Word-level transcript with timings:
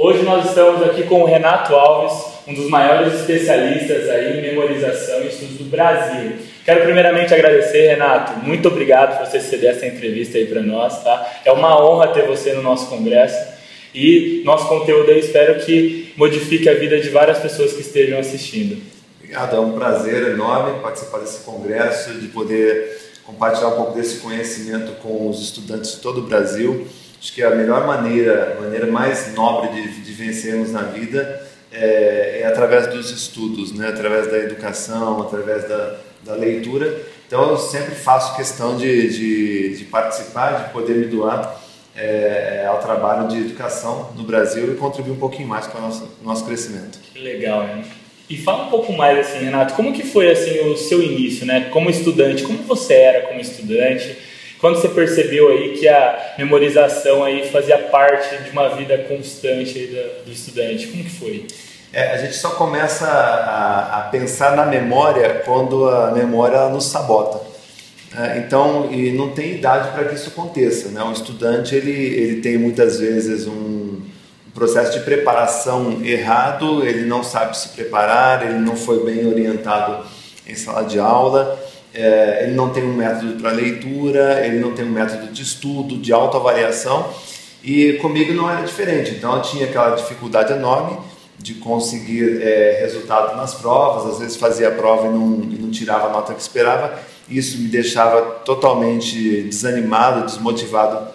Hoje 0.00 0.22
nós 0.22 0.46
estamos 0.46 0.80
aqui 0.84 1.02
com 1.02 1.22
o 1.22 1.24
Renato 1.24 1.74
Alves, 1.74 2.24
um 2.46 2.54
dos 2.54 2.70
maiores 2.70 3.14
especialistas 3.14 4.08
aí 4.08 4.38
em 4.38 4.42
memorização 4.42 5.22
e 5.22 5.26
estudos 5.26 5.56
do 5.56 5.64
Brasil. 5.64 6.36
Quero 6.64 6.84
primeiramente 6.84 7.34
agradecer, 7.34 7.88
Renato. 7.88 8.38
Muito 8.38 8.68
obrigado 8.68 9.18
por 9.18 9.26
você 9.26 9.40
ceder 9.40 9.70
essa 9.70 9.88
entrevista 9.88 10.38
aí 10.38 10.46
para 10.46 10.62
nós, 10.62 11.02
tá? 11.02 11.40
É 11.44 11.50
uma 11.50 11.84
honra 11.84 12.12
ter 12.12 12.24
você 12.28 12.52
no 12.52 12.62
nosso 12.62 12.88
congresso 12.88 13.44
e 13.92 14.40
nosso 14.44 14.68
conteúdo 14.68 15.10
aí 15.10 15.18
espero 15.18 15.58
que 15.64 16.12
modifique 16.16 16.68
a 16.68 16.74
vida 16.74 17.00
de 17.00 17.08
várias 17.08 17.40
pessoas 17.40 17.72
que 17.72 17.80
estejam 17.80 18.20
assistindo. 18.20 18.80
Obrigado, 19.18 19.56
é 19.56 19.60
um 19.60 19.72
prazer 19.72 20.28
enorme 20.28 20.80
participar 20.80 21.18
desse 21.18 21.40
congresso, 21.40 22.20
de 22.20 22.28
poder 22.28 22.96
compartilhar 23.24 23.70
um 23.70 23.76
pouco 23.76 23.94
desse 23.94 24.18
conhecimento 24.18 24.92
com 25.02 25.28
os 25.28 25.42
estudantes 25.42 25.96
de 25.96 25.96
todo 25.96 26.20
o 26.20 26.22
Brasil. 26.22 26.86
Acho 27.20 27.32
que 27.32 27.42
a 27.42 27.50
melhor 27.50 27.86
maneira, 27.86 28.56
a 28.56 28.60
maneira 28.62 28.86
mais 28.86 29.34
nobre 29.34 29.70
de, 29.70 30.00
de 30.02 30.12
vencermos 30.12 30.70
na 30.72 30.82
vida 30.82 31.46
é, 31.72 32.40
é, 32.42 32.46
através 32.46 32.86
dos 32.86 33.10
estudos, 33.10 33.72
né? 33.72 33.88
através 33.88 34.30
da 34.30 34.38
educação, 34.38 35.22
através 35.22 35.68
da, 35.68 35.96
da 36.24 36.34
leitura. 36.34 36.96
Então 37.26 37.50
eu 37.50 37.58
sempre 37.58 37.94
faço 37.94 38.36
questão 38.36 38.76
de, 38.76 39.08
de, 39.08 39.76
de 39.76 39.84
participar, 39.84 40.64
de 40.64 40.72
poder 40.72 40.96
me 40.96 41.06
doar 41.06 41.60
é, 41.94 42.64
ao 42.66 42.78
trabalho 42.80 43.28
de 43.28 43.38
educação 43.38 44.10
no 44.16 44.22
Brasil 44.22 44.72
e 44.72 44.76
contribuir 44.76 45.12
um 45.12 45.18
pouquinho 45.18 45.48
mais 45.48 45.66
para 45.66 45.80
o 45.80 45.82
nosso, 45.82 46.08
nosso 46.22 46.44
crescimento. 46.44 46.98
Que 47.12 47.18
legal, 47.18 47.64
hein? 47.64 47.84
E 48.30 48.36
fala 48.36 48.66
um 48.66 48.70
pouco 48.70 48.92
mais 48.92 49.18
assim, 49.18 49.44
Renato, 49.44 49.74
como 49.74 49.92
que 49.92 50.02
foi 50.02 50.30
assim 50.30 50.60
o 50.60 50.76
seu 50.76 51.02
início, 51.02 51.46
né? 51.46 51.68
Como 51.70 51.90
estudante, 51.90 52.42
como 52.42 52.58
você 52.58 52.94
era 52.94 53.26
como 53.26 53.40
estudante? 53.40 54.16
Quando 54.60 54.80
você 54.80 54.88
percebeu 54.88 55.48
aí 55.48 55.78
que 55.78 55.88
a 55.88 56.34
memorização 56.38 57.24
aí 57.24 57.48
fazia 57.48 57.78
parte 57.78 58.36
de 58.42 58.50
uma 58.50 58.68
vida 58.70 58.98
constante 59.08 59.86
do, 59.86 60.24
do 60.26 60.32
estudante, 60.32 60.88
como 60.88 61.04
que 61.04 61.10
foi? 61.10 61.46
É, 61.92 62.12
a 62.12 62.16
gente 62.18 62.34
só 62.34 62.50
começa 62.50 63.06
a, 63.06 63.98
a, 63.98 64.02
pensar 64.08 64.56
na 64.56 64.66
memória 64.66 65.42
quando 65.44 65.88
a 65.88 66.10
memória 66.10 66.68
nos 66.68 66.84
sabota. 66.86 67.40
É, 68.16 68.38
então, 68.38 68.88
e 68.90 69.12
não 69.12 69.30
tem 69.30 69.54
idade 69.54 69.92
para 69.92 70.04
que 70.04 70.14
isso 70.14 70.30
aconteça. 70.30 70.88
Né? 70.88 71.02
Um 71.02 71.12
estudante 71.12 71.74
ele, 71.74 71.92
ele 71.92 72.40
tem 72.40 72.58
muitas 72.58 72.98
vezes 72.98 73.46
um, 73.46 73.78
processo 74.58 74.98
de 74.98 75.04
preparação 75.04 76.04
errado, 76.04 76.84
ele 76.84 77.06
não 77.06 77.22
sabe 77.22 77.56
se 77.56 77.68
preparar, 77.68 78.44
ele 78.44 78.58
não 78.58 78.74
foi 78.74 79.04
bem 79.04 79.24
orientado 79.24 80.04
em 80.44 80.54
sala 80.56 80.82
de 80.82 80.98
aula, 80.98 81.56
é, 81.94 82.44
ele 82.44 82.54
não 82.54 82.70
tem 82.70 82.84
um 82.84 82.94
método 82.94 83.40
para 83.40 83.50
leitura, 83.50 84.44
ele 84.46 84.58
não 84.58 84.72
tem 84.72 84.84
um 84.84 84.90
método 84.90 85.32
de 85.32 85.42
estudo, 85.42 85.96
de 85.96 86.12
autoavaliação, 86.12 87.08
e 87.62 87.94
comigo 87.94 88.32
não 88.32 88.50
era 88.50 88.62
diferente. 88.62 89.12
Então 89.12 89.36
eu 89.36 89.42
tinha 89.42 89.66
aquela 89.66 89.96
dificuldade 89.96 90.52
enorme 90.52 90.98
de 91.38 91.54
conseguir 91.54 92.42
é, 92.42 92.78
resultado 92.80 93.36
nas 93.36 93.54
provas, 93.54 94.12
às 94.12 94.18
vezes 94.18 94.36
fazia 94.36 94.68
a 94.68 94.70
prova 94.72 95.06
e 95.06 95.10
não, 95.10 95.40
e 95.44 95.58
não 95.58 95.70
tirava 95.70 96.08
a 96.08 96.10
nota 96.10 96.34
que 96.34 96.40
esperava, 96.40 96.98
isso 97.28 97.58
me 97.58 97.68
deixava 97.68 98.22
totalmente 98.44 99.42
desanimado, 99.42 100.26
desmotivado 100.26 101.08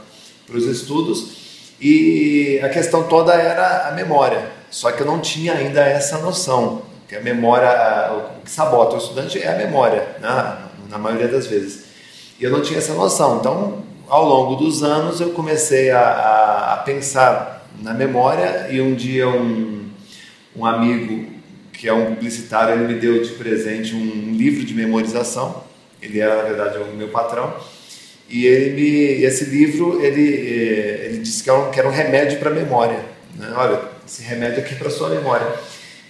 para 0.46 0.58
os 0.58 0.66
estudos. 0.66 1.44
E 1.82 2.60
a 2.64 2.70
questão 2.70 3.04
toda 3.04 3.34
era 3.34 3.90
a 3.90 3.92
memória, 3.92 4.50
só 4.70 4.92
que 4.92 5.02
eu 5.02 5.06
não 5.06 5.20
tinha 5.20 5.54
ainda 5.54 5.82
essa 5.82 6.20
noção, 6.20 6.83
que 7.08 7.16
a 7.16 7.22
memória, 7.22 7.70
o 8.14 8.44
que 8.44 8.52
sabota 8.52 8.96
o 8.96 8.98
estudante 8.98 9.42
é 9.42 9.54
a 9.54 9.58
memória, 9.58 10.08
né? 10.20 10.58
na 10.90 10.98
maioria 10.98 11.28
das 11.28 11.48
vezes. 11.48 11.86
E 12.40 12.44
eu 12.44 12.52
não 12.52 12.62
tinha 12.62 12.80
essa 12.80 12.94
noção, 12.94 13.40
então 13.40 13.84
ao 14.08 14.28
longo 14.28 14.56
dos 14.56 14.84
anos 14.84 15.20
eu 15.22 15.32
comecei 15.32 15.92
a, 15.92 16.00
a, 16.00 16.74
a 16.74 16.78
pensar 16.78 17.68
na 17.82 17.94
memória 17.94 18.68
e 18.70 18.82
um 18.82 18.94
dia 18.94 19.28
um, 19.28 19.90
um 20.56 20.66
amigo 20.66 21.32
que 21.72 21.88
é 21.88 21.94
um 21.94 22.14
publicitário, 22.16 22.76
ele 22.76 22.94
me 22.94 23.00
deu 23.00 23.22
de 23.22 23.32
presente 23.32 23.96
um 23.96 24.32
livro 24.34 24.64
de 24.64 24.74
memorização, 24.74 25.64
ele 26.02 26.20
era 26.20 26.38
na 26.38 26.44
verdade 26.44 26.78
o 26.78 26.96
meu 26.96 27.10
patrão, 27.10 27.54
e 28.30 28.46
ele 28.46 28.70
me, 28.74 29.24
esse 29.24 29.46
livro, 29.46 30.04
ele, 30.04 30.34
eh, 30.34 31.06
ele 31.06 31.18
disse 31.20 31.44
que 31.44 31.50
era 31.50 31.60
um, 31.60 31.72
que 31.72 31.80
era 31.80 31.88
um 31.88 31.92
remédio 31.92 32.40
para 32.40 32.50
a 32.50 32.54
memória. 32.54 33.00
Né? 33.36 33.52
Olha, 33.56 33.82
esse 34.08 34.24
remédio 34.24 34.60
aqui 34.60 34.74
é 34.74 34.78
para 34.78 34.90
sua 34.90 35.10
memória. 35.10 35.46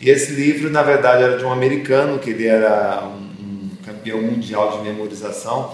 E 0.03 0.09
esse 0.09 0.33
livro, 0.33 0.69
na 0.69 0.83
verdade, 0.83 1.23
era 1.23 1.37
de 1.37 1.45
um 1.45 1.51
americano, 1.53 2.19
que 2.19 2.31
ele 2.31 2.45
era 2.45 3.05
um, 3.05 3.41
um 3.41 3.69
campeão 3.85 4.21
mundial 4.21 4.77
de 4.77 4.83
memorização. 4.83 5.73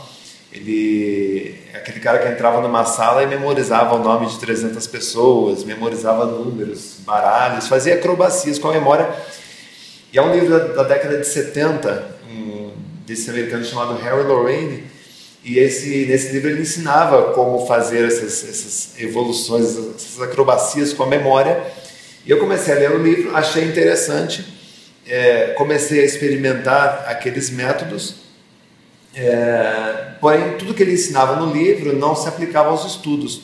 Ele 0.54 1.60
aquele 1.74 2.00
cara 2.00 2.20
que 2.20 2.28
entrava 2.28 2.62
numa 2.62 2.86
sala 2.86 3.24
e 3.24 3.26
memorizava 3.26 3.96
o 3.96 4.04
nome 4.04 4.28
de 4.28 4.38
300 4.40 4.86
pessoas, 4.86 5.64
memorizava 5.64 6.28
números, 6.28 6.98
baralhos, 7.00 7.68
fazia 7.68 7.96
acrobacias 7.96 8.60
com 8.60 8.68
a 8.68 8.74
memória. 8.74 9.10
E 10.14 10.20
é 10.20 10.22
um 10.22 10.32
livro 10.32 10.52
da, 10.52 10.60
da 10.60 10.84
década 10.84 11.18
de 11.18 11.26
70, 11.26 12.18
um, 12.30 12.70
desse 13.08 13.32
americano 13.32 13.66
chamado 13.66 13.96
Harry 13.96 14.28
Lorraine, 14.28 14.84
e 15.44 15.58
esse, 15.58 16.06
nesse 16.06 16.34
livro 16.34 16.52
ele 16.52 16.62
ensinava 16.62 17.34
como 17.34 17.66
fazer 17.66 18.06
essas, 18.06 18.48
essas 18.48 19.00
evoluções, 19.00 19.76
essas 19.96 20.22
acrobacias 20.22 20.94
com 20.94 21.02
a 21.02 21.08
memória. 21.08 21.79
E 22.26 22.32
eu 22.32 22.40
comecei 22.40 22.74
a 22.74 22.78
ler 22.78 22.92
o 22.92 23.02
livro, 23.02 23.36
achei 23.36 23.64
interessante, 23.64 24.46
é, 25.08 25.54
comecei 25.58 26.02
a 26.02 26.06
experimentar 26.06 27.06
aqueles 27.08 27.50
métodos, 27.50 28.16
é, 29.16 30.14
porém 30.22 30.58
tudo 30.58 30.74
que 30.74 30.84
ele 30.84 30.94
ensinava 30.94 31.36
no 31.36 31.52
livro 31.52 31.96
não 31.96 32.16
se 32.16 32.28
aplicava 32.28 32.70
aos 32.70 32.86
estudos. 32.86 33.42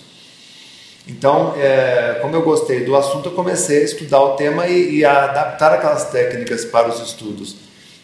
Então, 1.08 1.53
é, 1.56 2.18
como 2.22 2.35
eu 2.35 2.41
gostei 2.41 2.84
do 2.84 2.96
assunto, 2.96 3.30
eu 3.30 3.34
comecei 3.34 3.81
a 3.81 3.84
estudar 3.84 4.22
o 4.22 4.35
tema 4.35 4.68
e, 4.68 4.97
e, 4.97 5.06
a 5.06 5.25
adaptar 5.25 5.72
aquelas 5.74 6.06
técnicas 6.06 6.66
para 6.66 6.90
os 6.90 7.00
estudos. 7.00 7.56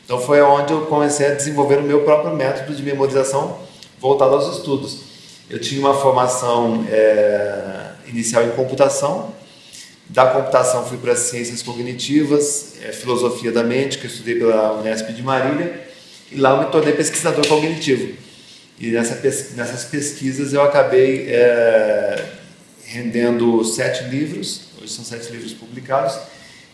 Então, 0.05 0.19
foi 0.19 0.41
onde 0.41 0.71
eu 0.71 0.81
comecei 0.85 1.27
a 1.27 1.33
desenvolver 1.33 1.79
o 1.79 1.83
meu 1.83 2.01
próprio 2.01 2.35
método 2.35 2.75
de 2.75 2.83
memorização 2.83 3.57
voltado 3.99 4.35
aos 4.35 4.57
estudos. 4.57 4.99
Eu 5.49 5.59
tinha 5.59 5.79
uma 5.81 5.95
formação 5.95 6.85
é, 6.91 7.91
inicial 8.07 8.43
em 8.43 8.51
computação, 8.51 9.33
da 10.11 10.25
computação 10.25 10.85
fui 10.85 10.97
para 10.97 11.15
ciências 11.15 11.61
cognitivas, 11.61 12.73
é, 12.83 12.91
filosofia 12.91 13.51
da 13.51 13.63
mente, 13.63 13.97
que 13.97 14.05
eu 14.05 14.11
estudei 14.11 14.35
pela 14.35 14.73
Unesp 14.73 15.09
de 15.09 15.23
Marília, 15.23 15.87
e 16.29 16.35
lá 16.35 16.51
eu 16.51 16.65
me 16.65 16.65
tornei 16.65 16.93
pesquisador 16.93 17.47
cognitivo. 17.47 18.13
E 18.77 18.87
nessa, 18.91 19.15
nessas 19.55 19.85
pesquisas 19.85 20.51
eu 20.53 20.61
acabei 20.61 21.27
é, 21.29 22.25
rendendo 22.85 23.63
sete 23.63 24.03
livros, 24.05 24.63
hoje 24.81 24.91
são 24.91 25.05
sete 25.05 25.31
livros 25.31 25.53
publicados, 25.53 26.17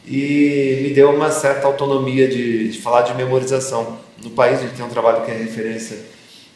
e 0.08 0.80
me 0.82 0.90
deu 0.96 1.12
uma 1.12 1.30
certa 1.30 1.68
autonomia 1.68 2.28
de, 2.28 2.70
de 2.70 2.82
falar 2.82 3.04
de 3.04 3.14
memorização. 3.14 4.00
No 4.24 4.32
país 4.32 4.58
a 4.60 4.62
gente 4.64 4.74
tem 4.74 4.86
um 4.86 4.90
trabalho 4.90 5.24
que 5.24 5.30
é 5.30 5.36
referência 5.36 5.98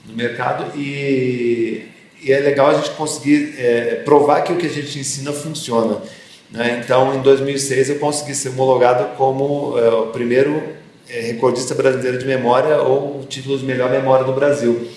no 0.07 0.15
mercado 0.15 0.75
e, 0.75 1.85
e 2.23 2.31
é 2.31 2.39
legal 2.39 2.69
a 2.69 2.73
gente 2.73 2.89
conseguir 2.91 3.53
é, 3.59 4.01
provar 4.03 4.41
que 4.41 4.51
o 4.51 4.57
que 4.57 4.65
a 4.65 4.69
gente 4.69 4.97
ensina 4.97 5.31
funciona. 5.31 6.01
Né? 6.51 6.81
Então, 6.83 7.15
em 7.15 7.21
2006, 7.21 7.91
eu 7.91 7.99
consegui 7.99 8.35
ser 8.35 8.49
homologado 8.49 9.15
como 9.15 9.77
é, 9.77 9.89
o 9.89 10.07
primeiro 10.07 10.61
é, 11.09 11.21
recordista 11.21 11.73
brasileiro 11.73 12.17
de 12.17 12.25
memória 12.25 12.77
ou 12.81 13.21
o 13.21 13.25
título 13.25 13.57
de 13.57 13.65
melhor 13.65 13.89
memória 13.89 14.25
do 14.25 14.33
Brasil. 14.33 14.89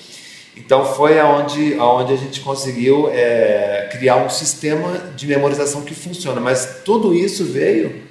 Então, 0.57 0.85
foi 0.85 1.19
aonde, 1.19 1.75
aonde 1.75 2.13
a 2.13 2.17
gente 2.17 2.41
conseguiu 2.41 3.09
é, 3.13 3.89
criar 3.91 4.17
um 4.17 4.31
sistema 4.31 5.13
de 5.17 5.27
memorização 5.27 5.83
que 5.83 5.95
funciona. 5.95 6.41
Mas 6.41 6.83
tudo 6.85 7.15
isso 7.15 7.45
veio 7.45 8.03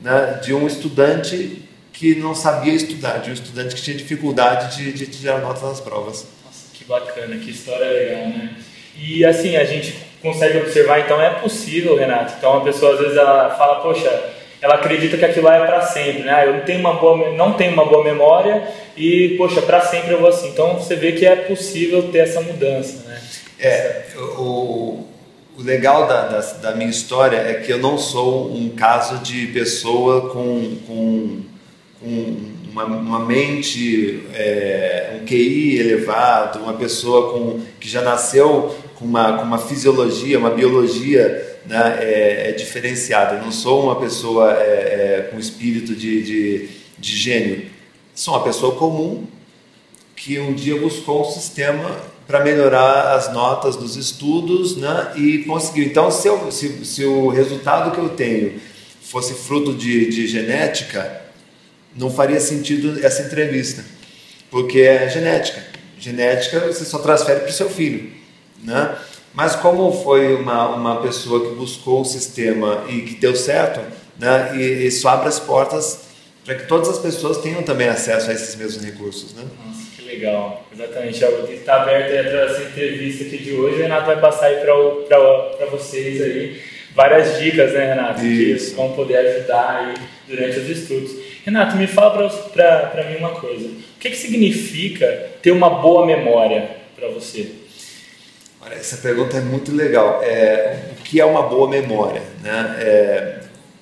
né, 0.00 0.40
de 0.42 0.54
um 0.54 0.66
estudante 0.66 1.62
que 1.92 2.14
não 2.14 2.34
sabia 2.34 2.74
estudar, 2.74 3.18
de 3.18 3.30
um 3.30 3.32
estudante 3.32 3.74
que 3.74 3.82
tinha 3.82 3.96
dificuldade 3.96 4.76
de, 4.76 4.92
de 4.92 5.06
tirar 5.06 5.40
notas 5.40 5.62
nas 5.62 5.80
provas. 5.80 6.26
Nossa, 6.44 6.66
que 6.72 6.84
bacana, 6.84 7.36
que 7.36 7.50
história 7.50 7.86
legal, 7.86 8.28
né? 8.28 8.54
E 8.98 9.24
assim, 9.24 9.56
a 9.56 9.64
gente 9.64 10.05
consegue 10.26 10.58
observar, 10.58 11.00
então 11.00 11.20
é 11.20 11.30
possível, 11.30 11.96
Renato. 11.96 12.34
Então 12.38 12.58
a 12.58 12.60
pessoa 12.60 12.94
às 12.94 13.00
vezes 13.00 13.16
ela 13.16 13.50
fala, 13.50 13.80
poxa, 13.80 14.10
ela 14.60 14.74
acredita 14.74 15.16
que 15.16 15.24
aquilo 15.24 15.46
lá 15.46 15.56
é 15.56 15.66
para 15.66 15.82
sempre, 15.82 16.22
né? 16.22 16.34
Ah, 16.34 16.46
eu 16.46 16.54
não 16.54 16.60
tenho 16.60 16.80
uma 16.80 16.94
boa, 16.94 17.32
não 17.32 17.52
tenho 17.52 17.72
uma 17.72 17.84
boa 17.84 18.04
memória 18.04 18.66
e, 18.96 19.34
poxa, 19.38 19.62
para 19.62 19.80
sempre 19.80 20.12
eu 20.12 20.20
vou 20.20 20.28
assim. 20.28 20.48
Então 20.48 20.74
você 20.74 20.96
vê 20.96 21.12
que 21.12 21.24
é 21.24 21.36
possível 21.36 22.10
ter 22.10 22.18
essa 22.18 22.40
mudança, 22.40 23.08
né? 23.08 23.20
É, 23.58 24.02
o, 24.36 25.06
o 25.56 25.62
legal 25.62 26.06
da, 26.06 26.28
da, 26.28 26.40
da 26.40 26.72
minha 26.74 26.90
história 26.90 27.36
é 27.36 27.54
que 27.54 27.72
eu 27.72 27.78
não 27.78 27.96
sou 27.96 28.52
um 28.52 28.68
caso 28.70 29.18
de 29.18 29.46
pessoa 29.48 30.30
com, 30.30 30.76
com 30.86 31.42
com 32.00 32.36
uma, 32.70 32.84
uma 32.84 33.20
mente, 33.20 34.22
é, 34.34 35.16
um 35.16 35.24
QI 35.24 35.78
elevado, 35.78 36.58
uma 36.60 36.74
pessoa 36.74 37.32
com, 37.32 37.60
que 37.80 37.88
já 37.88 38.02
nasceu 38.02 38.74
com 38.96 39.04
uma, 39.04 39.38
com 39.38 39.44
uma 39.44 39.58
fisiologia, 39.58 40.38
uma 40.38 40.50
biologia 40.50 41.58
né, 41.66 41.98
é, 42.00 42.50
é 42.50 42.52
diferenciada. 42.52 43.36
Eu 43.36 43.42
não 43.42 43.52
sou 43.52 43.84
uma 43.84 43.96
pessoa 43.96 44.52
é, 44.52 44.64
é, 44.64 45.28
com 45.30 45.38
espírito 45.38 45.94
de, 45.94 46.22
de, 46.22 46.68
de 46.98 47.16
gênio. 47.16 47.66
Sou 48.14 48.34
uma 48.34 48.42
pessoa 48.42 48.74
comum 48.76 49.26
que 50.16 50.38
um 50.38 50.54
dia 50.54 50.80
buscou 50.80 51.20
um 51.20 51.30
sistema 51.30 51.94
para 52.26 52.42
melhorar 52.42 53.14
as 53.14 53.32
notas 53.32 53.76
dos 53.76 53.96
estudos 53.96 54.76
né? 54.76 55.12
e 55.14 55.38
conseguiu. 55.44 55.84
Então, 55.84 56.10
se, 56.10 56.26
eu, 56.26 56.50
se, 56.50 56.84
se 56.84 57.04
o 57.04 57.28
resultado 57.28 57.92
que 57.92 57.98
eu 57.98 58.08
tenho 58.08 58.58
fosse 59.02 59.34
fruto 59.34 59.74
de, 59.74 60.08
de 60.08 60.26
genética, 60.26 61.22
não 61.94 62.10
faria 62.10 62.40
sentido 62.40 63.04
essa 63.04 63.22
entrevista, 63.22 63.84
porque 64.50 64.80
é 64.80 65.08
genética. 65.08 65.62
Genética 65.98 66.60
você 66.60 66.84
só 66.84 66.98
transfere 66.98 67.40
para 67.40 67.50
o 67.50 67.52
seu 67.52 67.70
filho. 67.70 68.15
Né? 68.62 68.96
Mas 69.34 69.54
como 69.54 69.92
foi 69.92 70.34
uma, 70.34 70.68
uma 70.74 71.02
pessoa 71.02 71.48
que 71.48 71.54
buscou 71.54 72.00
o 72.00 72.04
sistema 72.04 72.84
e 72.88 73.02
que 73.02 73.16
deu 73.16 73.36
certo, 73.36 73.80
né? 74.18 74.52
e 74.56 74.86
isso 74.86 75.06
abre 75.08 75.28
as 75.28 75.38
portas 75.38 76.06
para 76.44 76.54
que 76.54 76.66
todas 76.66 76.88
as 76.88 76.98
pessoas 76.98 77.38
tenham 77.38 77.62
também 77.62 77.88
acesso 77.88 78.30
a 78.30 78.32
esses 78.32 78.54
mesmos 78.54 78.84
recursos. 78.84 79.34
Né? 79.34 79.42
Nossa, 79.66 79.80
que 79.96 80.02
legal. 80.02 80.64
Exatamente. 80.72 81.22
Está 81.52 81.82
aberto 81.82 82.10
aí 82.12 82.18
essa 82.18 82.62
entrevista 82.62 83.24
aqui 83.24 83.38
de 83.38 83.52
hoje. 83.52 83.76
O 83.76 83.82
Renato 83.82 84.06
vai 84.06 84.20
passar 84.20 84.46
aí 84.46 84.56
para 84.60 85.66
vocês 85.66 86.22
aí 86.22 86.62
várias 86.94 87.38
dicas, 87.38 87.72
né, 87.72 87.94
Renato? 87.94 88.24
Isso. 88.24 88.70
Que 88.70 88.76
vão 88.76 88.92
poder 88.92 89.16
ajudar 89.18 89.76
aí 89.76 89.94
durante 90.26 90.58
os 90.60 90.70
estudos. 90.70 91.12
Renato, 91.44 91.76
me 91.76 91.86
fala 91.86 92.28
para 92.52 93.04
mim 93.10 93.16
uma 93.16 93.30
coisa. 93.30 93.66
O 93.68 93.98
que, 94.00 94.10
que 94.10 94.16
significa 94.16 95.30
ter 95.42 95.50
uma 95.50 95.68
boa 95.68 96.06
memória 96.06 96.70
para 96.96 97.08
você? 97.08 97.65
Essa 98.72 98.96
pergunta 98.96 99.36
é 99.36 99.40
muito 99.40 99.72
legal. 99.72 100.20
É, 100.22 100.78
o 100.92 101.02
que 101.02 101.20
é 101.20 101.24
uma 101.24 101.42
boa 101.42 101.68
memória? 101.68 102.22
Né? 102.42 102.76
É, 102.80 103.38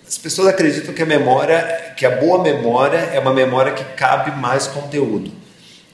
as 0.06 0.18
pessoas 0.18 0.48
acreditam 0.48 0.94
que 0.94 1.02
a 1.02 1.06
memória, 1.06 1.94
que 1.96 2.04
a 2.04 2.10
boa 2.10 2.42
memória 2.42 2.98
é 2.98 3.18
uma 3.18 3.32
memória 3.32 3.72
que 3.72 3.84
cabe 3.96 4.30
mais 4.38 4.66
conteúdo. 4.66 5.30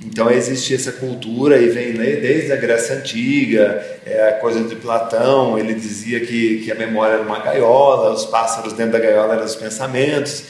Então 0.04 0.30
existe 0.30 0.74
essa 0.74 0.92
cultura 0.92 1.58
e 1.58 1.68
vem 1.68 1.92
desde 1.92 2.52
a 2.52 2.56
Grécia 2.56 2.96
Antiga, 2.96 3.84
é 4.06 4.28
a 4.30 4.32
coisa 4.32 4.64
de 4.64 4.74
Platão, 4.74 5.58
ele 5.58 5.74
dizia 5.74 6.20
que, 6.20 6.62
que 6.64 6.72
a 6.72 6.74
memória 6.74 7.14
era 7.14 7.22
uma 7.22 7.38
gaiola, 7.38 8.12
os 8.12 8.24
pássaros 8.24 8.72
dentro 8.72 8.92
da 8.92 8.98
gaiola 8.98 9.34
eram 9.34 9.44
os 9.44 9.54
pensamentos, 9.54 10.44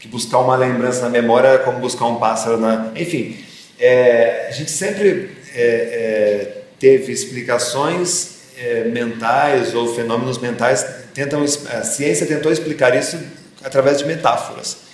que 0.00 0.08
buscar 0.08 0.38
uma 0.38 0.56
lembrança 0.56 1.02
na 1.02 1.10
memória 1.10 1.48
era 1.48 1.58
como 1.58 1.80
buscar 1.80 2.06
um 2.06 2.16
pássaro 2.16 2.56
na... 2.56 2.92
Enfim, 2.96 3.36
é, 3.78 4.46
a 4.48 4.52
gente 4.52 4.70
sempre 4.70 5.30
é, 5.54 5.60
é, 5.62 6.53
teve 6.78 7.12
explicações 7.12 8.34
é, 8.56 8.84
mentais 8.84 9.74
ou 9.74 9.94
fenômenos 9.94 10.38
mentais, 10.38 10.84
tentam, 11.12 11.42
a 11.42 11.82
ciência 11.82 12.26
tentou 12.26 12.52
explicar 12.52 12.94
isso 12.96 13.18
através 13.62 13.98
de 13.98 14.04
metáforas. 14.04 14.84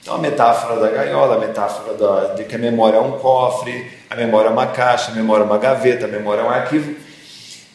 Então, 0.00 0.14
a 0.14 0.18
metáfora 0.18 0.80
da 0.80 0.88
gaiola, 0.90 1.36
a 1.36 1.38
metáfora 1.38 1.94
da, 1.94 2.34
de 2.34 2.44
que 2.44 2.54
a 2.54 2.58
memória 2.58 2.96
é 2.96 3.00
um 3.00 3.18
cofre, 3.18 3.90
a 4.08 4.16
memória 4.16 4.48
é 4.48 4.50
uma 4.50 4.68
caixa, 4.68 5.10
a 5.10 5.14
memória 5.14 5.42
é 5.42 5.46
uma 5.46 5.58
gaveta, 5.58 6.06
a 6.06 6.08
memória 6.08 6.40
é 6.40 6.44
um 6.44 6.50
arquivo. 6.50 6.94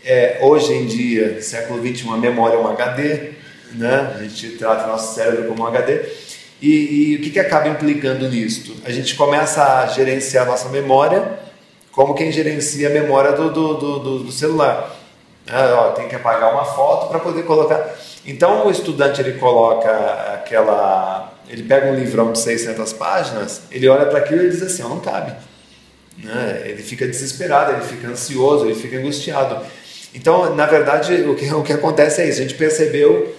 É, 0.03 0.39
hoje 0.41 0.73
em 0.73 0.85
dia, 0.85 1.41
século 1.41 1.79
XXI, 1.79 2.09
a 2.09 2.17
memória 2.17 2.55
é 2.55 2.59
um 2.59 2.67
HD, 2.67 3.33
né? 3.73 4.15
a 4.15 4.23
gente 4.23 4.49
trata 4.57 4.85
o 4.85 4.87
nosso 4.87 5.13
cérebro 5.15 5.45
como 5.45 5.63
um 5.63 5.67
HD. 5.67 6.01
E, 6.61 7.11
e 7.11 7.15
o 7.17 7.21
que, 7.21 7.29
que 7.29 7.39
acaba 7.39 7.67
implicando 7.67 8.27
nisso? 8.29 8.75
A 8.85 8.91
gente 8.91 9.15
começa 9.15 9.81
a 9.81 9.87
gerenciar 9.87 10.45
a 10.47 10.51
nossa 10.51 10.69
memória 10.69 11.42
como 11.93 12.13
quem 12.13 12.31
gerencia 12.31 12.89
a 12.89 12.91
memória 12.91 13.31
do, 13.31 13.49
do, 13.49 13.77
do, 13.77 14.19
do 14.19 14.31
celular. 14.31 14.93
Ah, 15.47 15.73
ó, 15.75 15.91
tem 15.91 16.09
que 16.09 16.15
apagar 16.15 16.51
uma 16.51 16.65
foto 16.65 17.07
para 17.07 17.19
poder 17.19 17.43
colocar. 17.43 17.95
Então 18.25 18.67
o 18.67 18.71
estudante 18.71 19.21
ele 19.21 19.33
coloca 19.33 19.89
aquela 20.33 21.33
ele 21.49 21.63
pega 21.63 21.87
um 21.87 21.95
livrão 21.95 22.31
de 22.31 22.39
600 22.39 22.93
páginas, 22.93 23.61
ele 23.69 23.87
olha 23.87 24.05
para 24.05 24.19
aquilo 24.19 24.43
e 24.43 24.49
diz 24.49 24.61
assim, 24.61 24.81
não 24.81 24.99
cabe. 24.99 25.33
Né? 26.17 26.63
Ele 26.65 26.81
fica 26.81 27.05
desesperado, 27.05 27.73
ele 27.73 27.81
fica 27.81 28.07
ansioso, 28.07 28.65
ele 28.65 28.75
fica 28.75 28.97
angustiado. 28.97 29.63
Então, 30.15 30.55
na 30.55 30.65
verdade, 30.65 31.23
o 31.23 31.35
que, 31.35 31.53
o 31.53 31.61
que 31.61 31.73
acontece 31.73 32.21
é 32.21 32.29
isso, 32.29 32.39
a 32.39 32.43
gente 32.43 32.55
percebeu 32.55 33.35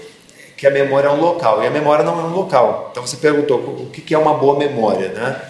que 0.56 0.67
a 0.67 0.71
memória 0.71 1.09
é 1.09 1.11
um 1.11 1.21
local, 1.21 1.62
e 1.62 1.67
a 1.67 1.71
memória 1.71 2.05
não 2.05 2.21
é 2.21 2.25
um 2.25 2.35
local. 2.35 2.89
Então, 2.91 3.06
você 3.06 3.17
perguntou 3.17 3.59
o 3.59 3.91
que 3.91 4.15
é 4.15 4.19
uma 4.19 4.35
boa 4.35 4.59
memória. 4.59 5.09
Né? 5.09 5.41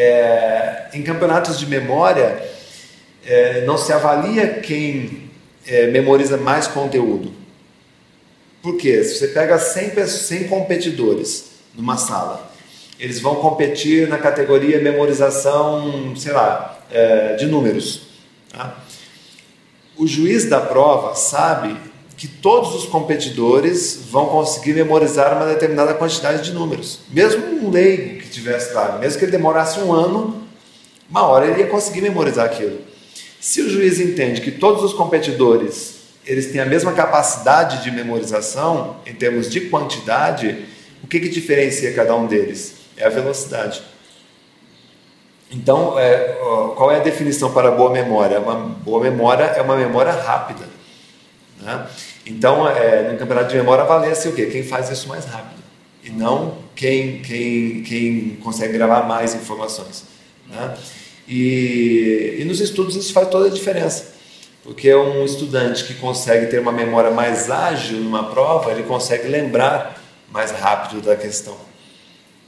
É, 0.00 0.90
em 0.94 1.02
campeonatos 1.02 1.58
de 1.58 1.66
memória, 1.66 2.40
é, 3.26 3.64
não 3.64 3.76
se 3.76 3.92
avalia 3.92 4.60
quem 4.60 5.28
é, 5.66 5.88
memoriza 5.88 6.36
mais 6.36 6.68
conteúdo. 6.68 7.32
Por 8.62 8.76
quê? 8.76 9.02
Se 9.02 9.18
você 9.18 9.28
pega 9.28 9.58
100, 9.58 10.06
100 10.06 10.44
competidores, 10.48 11.50
numa 11.74 11.96
sala. 11.96 12.50
Eles 12.98 13.20
vão 13.20 13.36
competir 13.36 14.08
na 14.08 14.18
categoria 14.18 14.80
memorização, 14.80 16.14
sei 16.16 16.32
lá, 16.32 16.78
é, 16.90 17.34
de 17.34 17.46
números. 17.46 18.02
Tá? 18.52 18.76
O 19.96 20.06
juiz 20.06 20.44
da 20.46 20.60
prova 20.60 21.14
sabe 21.14 21.76
que 22.18 22.26
todos 22.26 22.74
os 22.74 22.84
competidores 22.84 24.00
vão 24.10 24.26
conseguir 24.26 24.74
memorizar 24.74 25.36
uma 25.36 25.46
determinada 25.46 25.94
quantidade 25.94 26.42
de 26.42 26.52
números. 26.52 26.98
Mesmo 27.10 27.46
um 27.46 27.70
leigo 27.70 28.18
que 28.18 28.28
tivesse 28.28 28.74
lá, 28.74 28.98
mesmo 28.98 29.20
que 29.20 29.24
ele 29.24 29.32
demorasse 29.32 29.78
um 29.78 29.92
ano, 29.92 30.42
uma 31.08 31.22
hora 31.22 31.46
ele 31.46 31.60
ia 31.60 31.68
conseguir 31.68 32.00
memorizar 32.00 32.44
aquilo. 32.44 32.80
Se 33.40 33.62
o 33.62 33.70
juiz 33.70 34.00
entende 34.00 34.40
que 34.40 34.50
todos 34.50 34.82
os 34.82 34.92
competidores 34.92 35.98
eles 36.26 36.50
têm 36.50 36.60
a 36.60 36.66
mesma 36.66 36.92
capacidade 36.92 37.84
de 37.84 37.90
memorização 37.92 38.96
em 39.06 39.14
termos 39.14 39.48
de 39.48 39.62
quantidade, 39.62 40.66
o 41.02 41.06
que, 41.06 41.20
que 41.20 41.28
diferencia 41.28 41.94
cada 41.94 42.14
um 42.16 42.26
deles? 42.26 42.74
É 42.96 43.06
a 43.06 43.08
velocidade. 43.08 43.80
Então, 45.50 45.98
é, 45.98 46.36
qual 46.76 46.90
é 46.90 46.96
a 46.96 47.02
definição 47.02 47.52
para 47.52 47.70
boa 47.70 47.90
memória? 47.90 48.40
Uma 48.40 48.56
boa 48.56 49.00
memória 49.00 49.44
é 49.44 49.62
uma 49.62 49.76
memória 49.76 50.12
rápida. 50.12 50.68
Né? 51.60 51.86
Então, 52.26 52.68
é, 52.68 53.12
no 53.12 53.18
campeonato 53.18 53.50
de 53.50 53.56
memória 53.56 53.84
avalia-se 53.84 54.28
o 54.28 54.32
quê? 54.32 54.46
Quem 54.46 54.62
faz 54.62 54.90
isso 54.90 55.08
mais 55.08 55.24
rápido. 55.24 55.62
E 56.04 56.10
não 56.10 56.58
quem, 56.74 57.20
quem, 57.22 57.82
quem 57.82 58.38
consegue 58.42 58.72
gravar 58.72 59.02
mais 59.02 59.34
informações. 59.34 60.04
Né? 60.46 60.76
E, 61.26 62.36
e 62.38 62.44
nos 62.44 62.60
estudos 62.60 62.96
isso 62.96 63.12
faz 63.12 63.28
toda 63.28 63.48
a 63.48 63.50
diferença. 63.50 64.14
Porque 64.62 64.94
um 64.94 65.24
estudante 65.24 65.84
que 65.84 65.94
consegue 65.94 66.46
ter 66.46 66.60
uma 66.60 66.72
memória 66.72 67.10
mais 67.10 67.50
ágil 67.50 67.98
numa 67.98 68.30
prova, 68.30 68.70
ele 68.70 68.82
consegue 68.82 69.26
lembrar 69.26 70.00
mais 70.30 70.50
rápido 70.50 71.00
da 71.00 71.16
questão. 71.16 71.56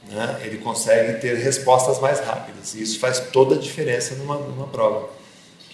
Né? 0.09 0.41
Ele 0.43 0.57
consegue 0.57 1.19
ter 1.19 1.35
respostas 1.35 1.99
mais 1.99 2.19
rápidas. 2.19 2.73
E 2.75 2.81
isso 2.81 2.99
faz 2.99 3.19
toda 3.19 3.55
a 3.55 3.57
diferença 3.57 4.15
numa, 4.15 4.35
numa 4.35 4.67
prova. 4.67 5.09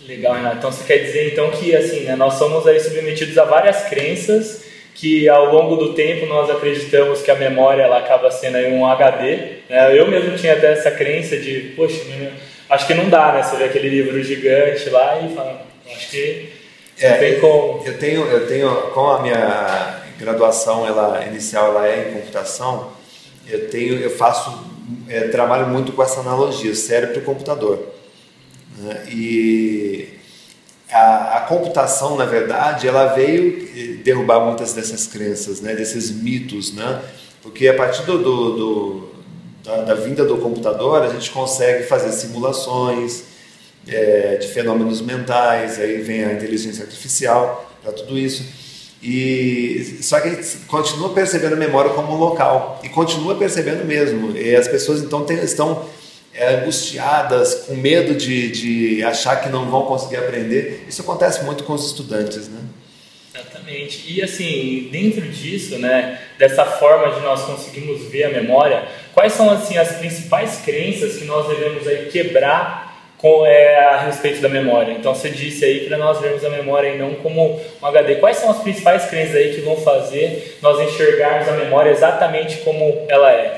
Legal, 0.05 0.35
Renato. 0.35 0.57
Então 0.57 0.71
você 0.71 0.83
quer 0.83 0.97
dizer 0.99 1.31
então 1.31 1.49
que 1.51 1.75
assim, 1.75 2.01
né, 2.01 2.15
nós 2.15 2.35
somos 2.35 2.67
aí 2.67 2.79
submetidos 2.79 3.37
a 3.37 3.45
várias 3.45 3.83
crenças 3.89 4.65
que 4.93 5.29
ao 5.29 5.53
longo 5.53 5.75
do 5.75 5.93
tempo 5.93 6.25
nós 6.25 6.49
acreditamos 6.49 7.21
que 7.21 7.29
a 7.29 7.35
memória 7.35 7.83
ela 7.83 7.99
acaba 7.99 8.31
sendo 8.31 8.57
aí 8.57 8.71
um 8.71 8.85
HD. 8.85 9.35
Né? 9.69 9.97
Eu 9.97 10.07
mesmo 10.07 10.35
tinha 10.35 10.53
até 10.53 10.71
essa 10.71 10.89
crença 10.89 11.37
de, 11.37 11.73
poxa, 11.75 12.01
acho 12.69 12.87
que 12.87 12.93
não 12.95 13.07
dá, 13.07 13.31
né? 13.33 13.43
Você 13.43 13.55
vê 13.57 13.65
aquele 13.65 13.89
livro 13.89 14.21
gigante 14.23 14.89
lá 14.89 15.19
e 15.21 15.35
fala, 15.35 15.61
acho 15.85 16.09
que 16.09 16.49
é, 16.99 17.13
tem 17.13 17.39
como. 17.39 17.83
Eu 17.85 17.97
tenho, 17.99 18.25
eu 18.25 18.47
tenho, 18.47 18.75
com 18.91 19.07
a 19.07 19.21
minha 19.21 20.01
graduação 20.17 20.87
ela 20.87 21.23
inicial 21.27 21.67
ela 21.67 21.87
é 21.87 22.09
em 22.09 22.13
computação, 22.13 22.91
eu 23.47 23.69
tenho, 23.69 23.99
eu 23.99 24.09
faço, 24.09 24.67
é, 25.07 25.27
trabalho 25.27 25.67
muito 25.67 25.91
com 25.91 26.01
essa 26.01 26.21
analogia, 26.21 26.73
cérebro 26.73 27.19
e 27.19 27.21
computador. 27.21 27.96
Né? 28.77 29.05
E 29.11 30.09
a, 30.91 31.37
a, 31.37 31.41
computação, 31.41 32.15
na 32.15 32.25
verdade, 32.25 32.87
ela 32.87 33.07
veio 33.07 33.67
eh, 33.75 34.03
derrubar 34.03 34.39
muitas 34.39 34.73
dessas 34.73 35.07
crenças, 35.07 35.59
né? 35.61 35.75
desses 35.75 36.11
mitos, 36.11 36.73
né? 36.73 37.01
porque 37.41 37.67
a 37.67 37.73
partir 37.73 38.03
do, 38.03 38.17
do, 38.19 38.55
do 38.55 39.09
da, 39.63 39.81
da, 39.83 39.93
vinda 39.95 40.23
do 40.23 40.37
computador, 40.37 41.01
a 41.01 41.09
gente 41.09 41.31
consegue 41.31 41.83
fazer 41.83 42.11
simulações 42.11 43.23
é, 43.87 44.35
de 44.35 44.47
fenômenos 44.47 45.01
mentais, 45.01 45.79
aí 45.79 46.01
vem 46.01 46.23
a 46.23 46.33
inteligência 46.33 46.83
artificial 46.83 47.69
para 47.81 47.91
tudo 47.91 48.17
isso. 48.17 48.43
E 49.01 49.99
só 50.01 50.19
que 50.19 50.27
a 50.29 50.31
gente 50.33 50.57
continua 50.67 51.09
percebendo 51.09 51.53
a 51.53 51.57
memória 51.57 51.91
como 51.91 52.13
um 52.13 52.17
local 52.17 52.79
e 52.83 52.89
continua 52.89 53.35
percebendo 53.35 53.85
mesmo. 53.85 54.35
E 54.35 54.55
as 54.55 54.67
pessoas 54.67 55.01
então 55.01 55.23
tem, 55.23 55.37
estão 55.37 55.85
é, 56.37 56.55
angustiadas, 56.55 57.65
com 57.65 57.73
medo 57.73 58.13
de, 58.13 58.51
de 58.51 59.03
achar 59.03 59.41
que 59.41 59.49
não 59.49 59.69
vão 59.69 59.85
conseguir 59.85 60.17
aprender. 60.17 60.85
Isso 60.87 61.01
acontece 61.01 61.43
muito 61.43 61.63
com 61.63 61.73
os 61.73 61.87
estudantes, 61.87 62.47
né? 62.47 62.61
Exatamente. 63.33 64.13
E 64.13 64.23
assim, 64.23 64.87
dentro 64.91 65.21
disso, 65.21 65.77
né, 65.77 66.19
dessa 66.37 66.63
forma 66.63 67.13
de 67.15 67.21
nós 67.21 67.41
conseguirmos 67.41 68.03
ver 68.09 68.25
a 68.25 68.29
memória, 68.29 68.87
quais 69.13 69.33
são 69.33 69.49
assim 69.49 69.77
as 69.77 69.93
principais 69.97 70.61
crenças 70.63 71.17
que 71.17 71.25
nós 71.25 71.47
devemos 71.47 71.87
aí 71.87 72.09
quebrar 72.11 72.87
com, 73.17 73.45
é, 73.45 73.77
a 73.85 74.01
respeito 74.01 74.41
da 74.41 74.49
memória. 74.49 74.93
Então 74.93 75.13
você 75.13 75.29
disse 75.29 75.65
aí 75.65 75.87
para 75.87 75.97
nós 75.97 76.19
vermos 76.19 76.45
a 76.45 76.49
memória 76.49 76.89
e 76.89 76.97
não 76.97 77.15
como 77.15 77.59
um 77.81 77.85
HD. 77.85 78.15
Quais 78.15 78.37
são 78.37 78.51
as 78.51 78.61
principais 78.61 79.05
crenças 79.05 79.35
aí 79.35 79.55
que 79.55 79.61
vão 79.61 79.75
fazer 79.77 80.57
nós 80.61 80.79
enxergarmos 80.79 81.47
a 81.49 81.53
memória 81.53 81.89
exatamente 81.89 82.57
como 82.57 83.05
ela 83.09 83.31
é? 83.31 83.55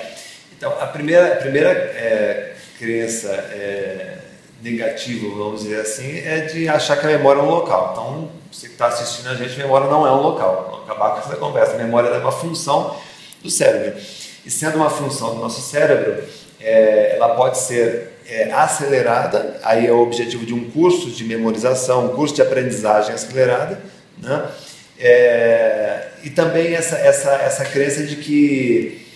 Então 0.57 0.73
a 0.79 0.87
primeira, 0.87 1.33
a 1.33 1.35
primeira 1.37 1.69
é, 1.69 2.48
crença 2.79 3.27
é, 3.27 4.17
negativo, 4.61 5.37
vamos 5.37 5.63
dizer 5.63 5.81
assim, 5.81 6.19
é 6.19 6.41
de 6.41 6.69
achar 6.69 6.97
que 6.97 7.05
a 7.05 7.09
memória 7.09 7.41
é 7.41 7.43
um 7.43 7.49
local. 7.49 7.89
Então, 7.91 8.29
você 8.49 8.67
que 8.67 8.73
está 8.73 8.87
assistindo 8.87 9.27
a 9.27 9.35
gente, 9.35 9.53
a 9.53 9.63
memória 9.63 9.87
não 9.87 10.07
é 10.07 10.11
um 10.11 10.21
local. 10.21 10.69
Vamos 10.71 10.89
acabar 10.89 11.11
com 11.11 11.19
essa 11.19 11.35
conversa. 11.35 11.73
A 11.73 11.77
memória 11.77 12.07
é 12.07 12.17
uma 12.17 12.31
função 12.31 12.95
do 13.43 13.49
cérebro. 13.49 13.99
E 14.45 14.49
sendo 14.49 14.77
uma 14.77 14.89
função 14.89 15.35
do 15.35 15.41
nosso 15.41 15.61
cérebro, 15.61 16.23
é, 16.59 17.17
ela 17.17 17.35
pode 17.35 17.57
ser 17.57 18.13
é, 18.25 18.51
acelerada, 18.51 19.59
aí 19.61 19.85
é 19.85 19.91
o 19.91 19.99
objetivo 19.99 20.45
de 20.45 20.53
um 20.53 20.71
curso 20.71 21.09
de 21.09 21.23
memorização, 21.25 22.05
um 22.05 22.15
curso 22.15 22.35
de 22.35 22.41
aprendizagem 22.41 23.13
acelerada, 23.13 23.79
né? 24.17 24.49
É, 24.97 26.07
e 26.23 26.29
também 26.29 26.73
essa, 26.75 26.97
essa, 26.97 27.31
essa 27.31 27.65
crença 27.65 28.03
de 28.03 28.17
que 28.17 29.07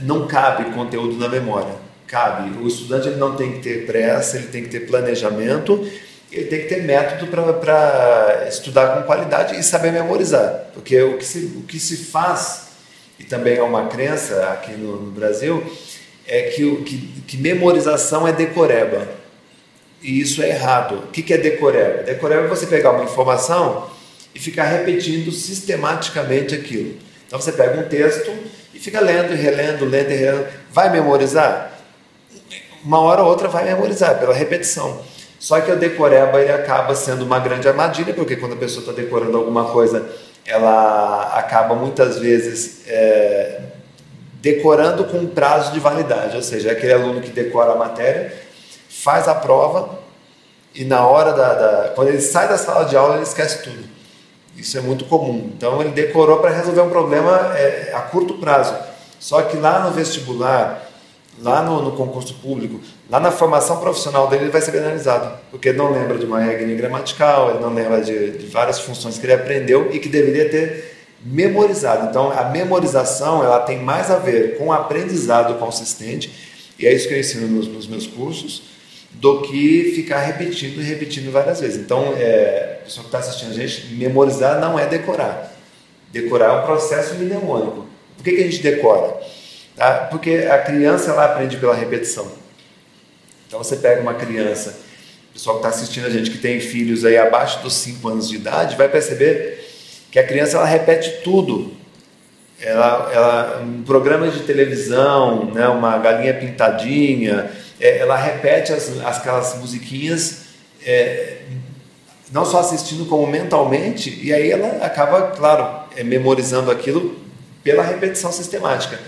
não 0.00 0.26
cabe 0.26 0.72
conteúdo 0.72 1.16
na 1.18 1.28
memória. 1.28 1.85
Cabe. 2.06 2.56
O 2.58 2.68
estudante 2.68 3.08
ele 3.08 3.16
não 3.16 3.34
tem 3.34 3.52
que 3.52 3.58
ter 3.60 3.86
pressa, 3.86 4.36
ele 4.36 4.46
tem 4.46 4.62
que 4.62 4.68
ter 4.68 4.80
planejamento, 4.80 5.88
ele 6.30 6.46
tem 6.46 6.60
que 6.60 6.66
ter 6.66 6.82
método 6.82 7.26
para 7.26 8.46
estudar 8.48 8.96
com 8.96 9.02
qualidade 9.02 9.58
e 9.58 9.62
saber 9.62 9.92
memorizar. 9.92 10.66
Porque 10.72 11.00
o 11.00 11.18
que 11.18 11.24
se, 11.24 11.38
o 11.56 11.62
que 11.62 11.80
se 11.80 11.96
faz, 11.96 12.68
e 13.18 13.24
também 13.24 13.56
é 13.56 13.62
uma 13.62 13.88
crença 13.88 14.50
aqui 14.50 14.72
no, 14.72 15.00
no 15.00 15.10
Brasil, 15.10 15.64
é 16.26 16.42
que, 16.42 16.76
que, 16.82 16.96
que 17.26 17.36
memorização 17.36 18.26
é 18.26 18.32
decoreba. 18.32 19.06
E 20.02 20.20
isso 20.20 20.42
é 20.42 20.50
errado. 20.50 20.96
O 20.96 21.06
que, 21.08 21.22
que 21.22 21.32
é 21.32 21.38
decoreba? 21.38 22.02
Decoreba 22.02 22.42
é 22.42 22.48
você 22.48 22.66
pegar 22.66 22.92
uma 22.92 23.04
informação 23.04 23.90
e 24.34 24.38
ficar 24.38 24.64
repetindo 24.64 25.32
sistematicamente 25.32 26.54
aquilo. 26.54 26.96
Então 27.26 27.40
você 27.40 27.52
pega 27.52 27.80
um 27.80 27.88
texto 27.88 28.30
e 28.74 28.78
fica 28.78 29.00
lendo 29.00 29.32
e 29.32 29.36
relendo, 29.36 29.84
lendo 29.84 30.10
e 30.10 30.14
relendo. 30.14 30.46
Vai 30.70 30.92
memorizar? 30.92 31.75
Uma 32.86 33.00
hora 33.00 33.24
ou 33.24 33.28
outra 33.28 33.48
vai 33.48 33.64
memorizar, 33.64 34.16
pela 34.20 34.32
repetição. 34.32 35.00
Só 35.40 35.60
que 35.60 35.72
o 35.72 35.76
decoreba 35.76 36.40
ele 36.40 36.52
acaba 36.52 36.94
sendo 36.94 37.24
uma 37.24 37.40
grande 37.40 37.66
armadilha, 37.66 38.14
porque 38.14 38.36
quando 38.36 38.52
a 38.52 38.56
pessoa 38.56 38.78
está 38.78 38.92
decorando 38.92 39.36
alguma 39.36 39.64
coisa, 39.64 40.08
ela 40.46 41.32
acaba 41.34 41.74
muitas 41.74 42.20
vezes 42.20 42.82
é, 42.86 43.60
decorando 44.34 45.04
com 45.06 45.18
um 45.18 45.26
prazo 45.26 45.72
de 45.72 45.80
validade, 45.80 46.36
ou 46.36 46.42
seja, 46.42 46.68
é 46.68 46.72
aquele 46.72 46.92
aluno 46.92 47.20
que 47.20 47.30
decora 47.30 47.72
a 47.72 47.74
matéria, 47.74 48.32
faz 48.88 49.26
a 49.26 49.34
prova 49.34 49.98
e 50.72 50.84
na 50.84 51.04
hora 51.04 51.32
da, 51.32 51.54
da 51.54 51.88
quando 51.88 52.08
ele 52.08 52.20
sai 52.20 52.46
da 52.46 52.56
sala 52.56 52.84
de 52.84 52.96
aula 52.96 53.14
ele 53.14 53.24
esquece 53.24 53.64
tudo. 53.64 53.84
Isso 54.56 54.78
é 54.78 54.80
muito 54.80 55.04
comum. 55.06 55.50
Então 55.56 55.80
ele 55.80 55.90
decorou 55.90 56.38
para 56.38 56.50
resolver 56.50 56.82
um 56.82 56.88
problema 56.88 57.52
é, 57.56 57.92
a 57.92 58.02
curto 58.02 58.34
prazo. 58.34 58.76
Só 59.18 59.42
que 59.42 59.56
lá 59.56 59.80
no 59.80 59.90
vestibular, 59.90 60.85
lá 61.42 61.62
no, 61.62 61.82
no, 61.82 61.92
concurso 61.92 62.34
público, 62.34 62.80
lá 63.10 63.20
na 63.20 63.30
formação 63.30 63.78
profissional 63.78 64.28
dele, 64.28 64.44
ele 64.44 64.50
vai 64.50 64.60
ser 64.60 64.72
penalizado, 64.72 65.38
porque 65.50 65.68
ele 65.68 65.78
não 65.78 65.92
lembra 65.92 66.18
de 66.18 66.24
uma 66.24 66.40
regra 66.40 66.66
gramatical, 66.74 67.50
ele 67.50 67.60
não 67.60 67.72
lembra 67.72 68.00
de, 68.00 68.32
de 68.32 68.46
várias 68.46 68.80
funções 68.80 69.18
que 69.18 69.26
ele 69.26 69.34
aprendeu 69.34 69.90
e 69.92 69.98
que 69.98 70.08
deveria 70.08 70.48
ter 70.48 70.96
memorizado. 71.24 72.08
Então, 72.08 72.30
a 72.30 72.44
memorização 72.44 73.42
ela 73.42 73.60
tem 73.60 73.78
mais 73.78 74.10
a 74.10 74.18
ver 74.18 74.56
com 74.56 74.72
aprendizado 74.72 75.58
consistente, 75.58 76.32
e 76.78 76.86
é 76.86 76.92
isso 76.92 77.08
que 77.08 77.14
eu 77.14 77.20
ensino 77.20 77.46
nos, 77.48 77.66
nos 77.68 77.86
meus 77.86 78.06
cursos, 78.06 78.62
do 79.12 79.42
que 79.42 79.92
ficar 79.94 80.18
repetindo 80.20 80.80
e 80.80 80.84
repetindo 80.84 81.32
várias 81.32 81.60
vezes. 81.60 81.78
Então, 81.78 82.14
é, 82.16 82.80
a 82.80 82.84
pessoa 82.84 83.02
que 83.02 83.08
está 83.08 83.18
assistindo 83.18 83.50
a 83.50 83.54
gente, 83.54 83.94
memorizar 83.94 84.60
não 84.60 84.78
é 84.78 84.86
decorar. 84.86 85.54
Decorar 86.12 86.46
é 86.46 86.60
um 86.60 86.66
processo 86.66 87.14
mnemônico. 87.14 87.86
Por 88.16 88.24
que, 88.24 88.32
que 88.32 88.42
a 88.42 88.44
gente 88.44 88.62
decora? 88.62 89.20
Tá? 89.76 90.08
Porque 90.10 90.48
a 90.50 90.58
criança 90.58 91.10
ela 91.10 91.26
aprende 91.26 91.58
pela 91.58 91.74
repetição. 91.74 92.26
Então, 93.46 93.62
você 93.62 93.76
pega 93.76 94.00
uma 94.00 94.14
criança, 94.14 94.78
o 95.30 95.34
pessoal 95.34 95.60
que 95.60 95.66
está 95.66 95.76
assistindo 95.76 96.06
a 96.06 96.10
gente, 96.10 96.30
que 96.30 96.38
tem 96.38 96.58
filhos 96.58 97.04
aí 97.04 97.16
abaixo 97.16 97.62
dos 97.62 97.74
5 97.74 98.08
anos 98.08 98.28
de 98.28 98.36
idade, 98.36 98.74
vai 98.74 98.88
perceber 98.88 99.64
que 100.10 100.18
a 100.18 100.26
criança 100.26 100.56
ela 100.56 100.66
repete 100.66 101.22
tudo. 101.22 101.72
Ela, 102.58 103.10
ela, 103.12 103.62
um 103.62 103.82
programa 103.82 104.28
de 104.28 104.40
televisão, 104.40 105.52
né, 105.52 105.68
uma 105.68 105.98
galinha 105.98 106.32
pintadinha, 106.32 107.50
é, 107.78 107.98
ela 107.98 108.16
repete 108.16 108.72
as, 108.72 108.88
as, 109.04 109.18
aquelas 109.18 109.56
musiquinhas, 109.56 110.46
é, 110.84 111.36
não 112.32 112.46
só 112.46 112.60
assistindo 112.60 113.04
como 113.04 113.26
mentalmente, 113.26 114.18
e 114.22 114.32
aí 114.32 114.50
ela 114.50 114.84
acaba, 114.84 115.32
claro, 115.32 115.84
é, 115.94 116.02
memorizando 116.02 116.70
aquilo 116.70 117.14
pela 117.62 117.82
repetição 117.82 118.32
sistemática. 118.32 118.98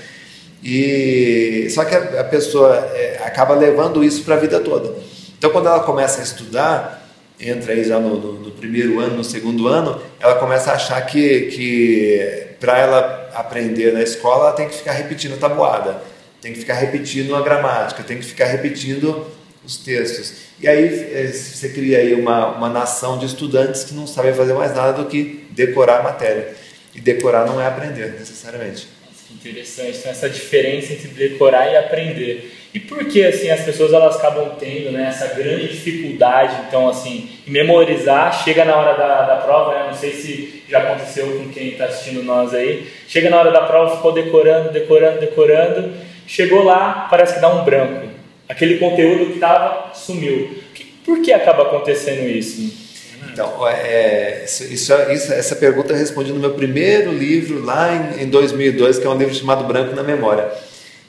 E 0.63 1.69
só 1.71 1.85
que 1.85 1.95
a, 1.95 2.25
pessoa 2.25 2.75
é, 2.95 3.21
acaba 3.25 3.55
levando 3.55 4.03
isso 4.03 4.25
para 4.25 4.35
a 4.35 4.39
vida 4.39 4.61
toda. 4.61 4.93
Então, 5.37 5.51
quando 5.51 5.67
ela 5.67 5.81
começa 5.81 6.21
a 6.21 6.25
estudar, 6.25 7.09
entra 7.41 7.73
aí 7.73 7.85
já 7.85 8.01
no, 8.01 8.19
no, 8.19 8.33
no, 8.41 8.51
primeiro 8.51 8.99
ano, 8.99 9.17
no 9.19 9.25
segundo 9.25 9.69
ano, 9.69 10.01
ela 10.19 10.35
começa 10.35 10.73
a 10.73 10.75
achar 10.75 11.01
que, 11.07 11.43
que 11.43 12.47
para 12.59 12.79
ela 12.79 13.31
aprender 13.35 13.93
na 13.93 14.03
escola, 14.03 14.47
ela 14.47 14.53
tem 14.53 14.69
que 14.69 14.75
ficar 14.75 14.93
repetindo 14.93 15.35
a 15.35 15.37
tabuada, 15.37 16.03
tem 16.41 16.53
que 16.53 16.59
ficar 16.59 16.75
repetindo 16.75 17.37
a 17.37 17.43
gramática, 17.43 18.03
tem 18.03 18.19
que 18.19 18.25
ficar 18.25 18.47
repetindo 18.47 19.27
os 19.65 19.77
textos. 19.77 20.49
E 20.61 20.67
aí 20.67 21.13
eh, 21.13 21.33
você 21.33 21.69
cria 21.69 21.99
aí 21.99 22.15
uma, 22.15 22.57
uma 22.57 22.69
nação 22.69 23.17
de 23.17 23.27
estudantes 23.27 23.85
que 23.85 23.95
não 23.95 24.07
sabem 24.07 24.33
fazer 24.33 24.55
mais 24.55 24.75
nada 24.75 24.93
do 24.93 25.09
que 25.09 25.47
decorar 25.51 26.01
a 26.01 26.03
matéria. 26.03 26.55
E 26.95 27.01
decorar 27.01 27.47
não 27.47 27.61
é 27.61 27.67
aprender, 27.67 28.17
necessariamente. 28.19 28.89
Interessante, 29.31 29.99
então 29.99 30.11
essa 30.11 30.29
diferença 30.29 30.93
entre 30.93 31.09
decorar 31.09 31.71
e 31.71 31.77
aprender. 31.77 32.55
E 32.73 32.81
por 32.81 33.05
que 33.07 33.23
assim 33.23 33.51
as 33.51 33.61
pessoas 33.61 33.93
elas 33.93 34.17
acabam 34.17 34.57
tendo 34.59 34.91
né, 34.91 35.09
essa 35.09 35.35
grande 35.35 35.69
dificuldade, 35.69 36.57
então 36.67 36.89
assim, 36.89 37.29
em 37.47 37.51
memorizar, 37.51 38.43
chega 38.43 38.65
na 38.65 38.75
hora 38.75 38.97
da, 38.97 39.23
da 39.23 39.37
prova, 39.37 39.75
né, 39.75 39.87
não 39.89 39.95
sei 39.95 40.13
se 40.13 40.63
já 40.69 40.79
aconteceu 40.79 41.27
com 41.39 41.51
quem 41.51 41.69
está 41.69 41.85
assistindo 41.85 42.23
nós 42.23 42.55
aí, 42.55 42.91
chega 43.07 43.29
na 43.29 43.39
hora 43.39 43.51
da 43.51 43.63
prova, 43.63 43.97
ficou 43.97 44.13
decorando, 44.13 44.73
decorando, 44.73 45.21
decorando, 45.21 45.93
chegou 46.27 46.65
lá, 46.65 47.07
parece 47.11 47.35
que 47.35 47.41
dá 47.41 47.55
um 47.55 47.65
branco. 47.65 48.09
Aquele 48.49 48.79
conteúdo 48.79 49.27
que 49.27 49.35
estava 49.35 49.93
sumiu. 49.95 50.63
Por 51.05 51.21
que 51.21 51.33
acaba 51.33 51.65
acontecendo 51.65 52.27
isso? 52.29 52.88
Então, 53.33 53.67
é, 53.67 54.45
isso, 54.45 54.65
isso, 54.65 55.33
essa 55.33 55.57
pergunta 55.57 55.93
eu 55.93 55.97
respondi 55.97 56.33
no 56.33 56.41
meu 56.41 56.55
primeiro 56.55 57.13
livro, 57.13 57.65
lá 57.65 57.95
em, 57.95 58.25
em 58.25 58.29
2002, 58.29 58.99
que 58.99 59.07
é 59.07 59.11
um 59.11 59.17
livro 59.17 59.35
chamado 59.35 59.65
Branco 59.65 59.95
na 59.95 60.03
Memória. 60.03 60.51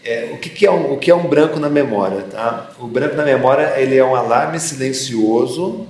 É, 0.04 0.30
o, 0.34 0.38
que, 0.38 0.50
que, 0.50 0.66
é 0.66 0.72
um, 0.72 0.94
o 0.94 0.98
que 0.98 1.12
é 1.12 1.16
um 1.16 1.28
branco 1.28 1.60
na 1.60 1.70
memória? 1.70 2.22
Tá? 2.24 2.72
O 2.80 2.88
branco 2.88 3.16
na 3.16 3.26
memória 3.26 3.74
ele 3.78 3.98
é 3.98 4.04
um 4.04 4.16
alarme 4.16 4.60
silencioso 4.60 5.88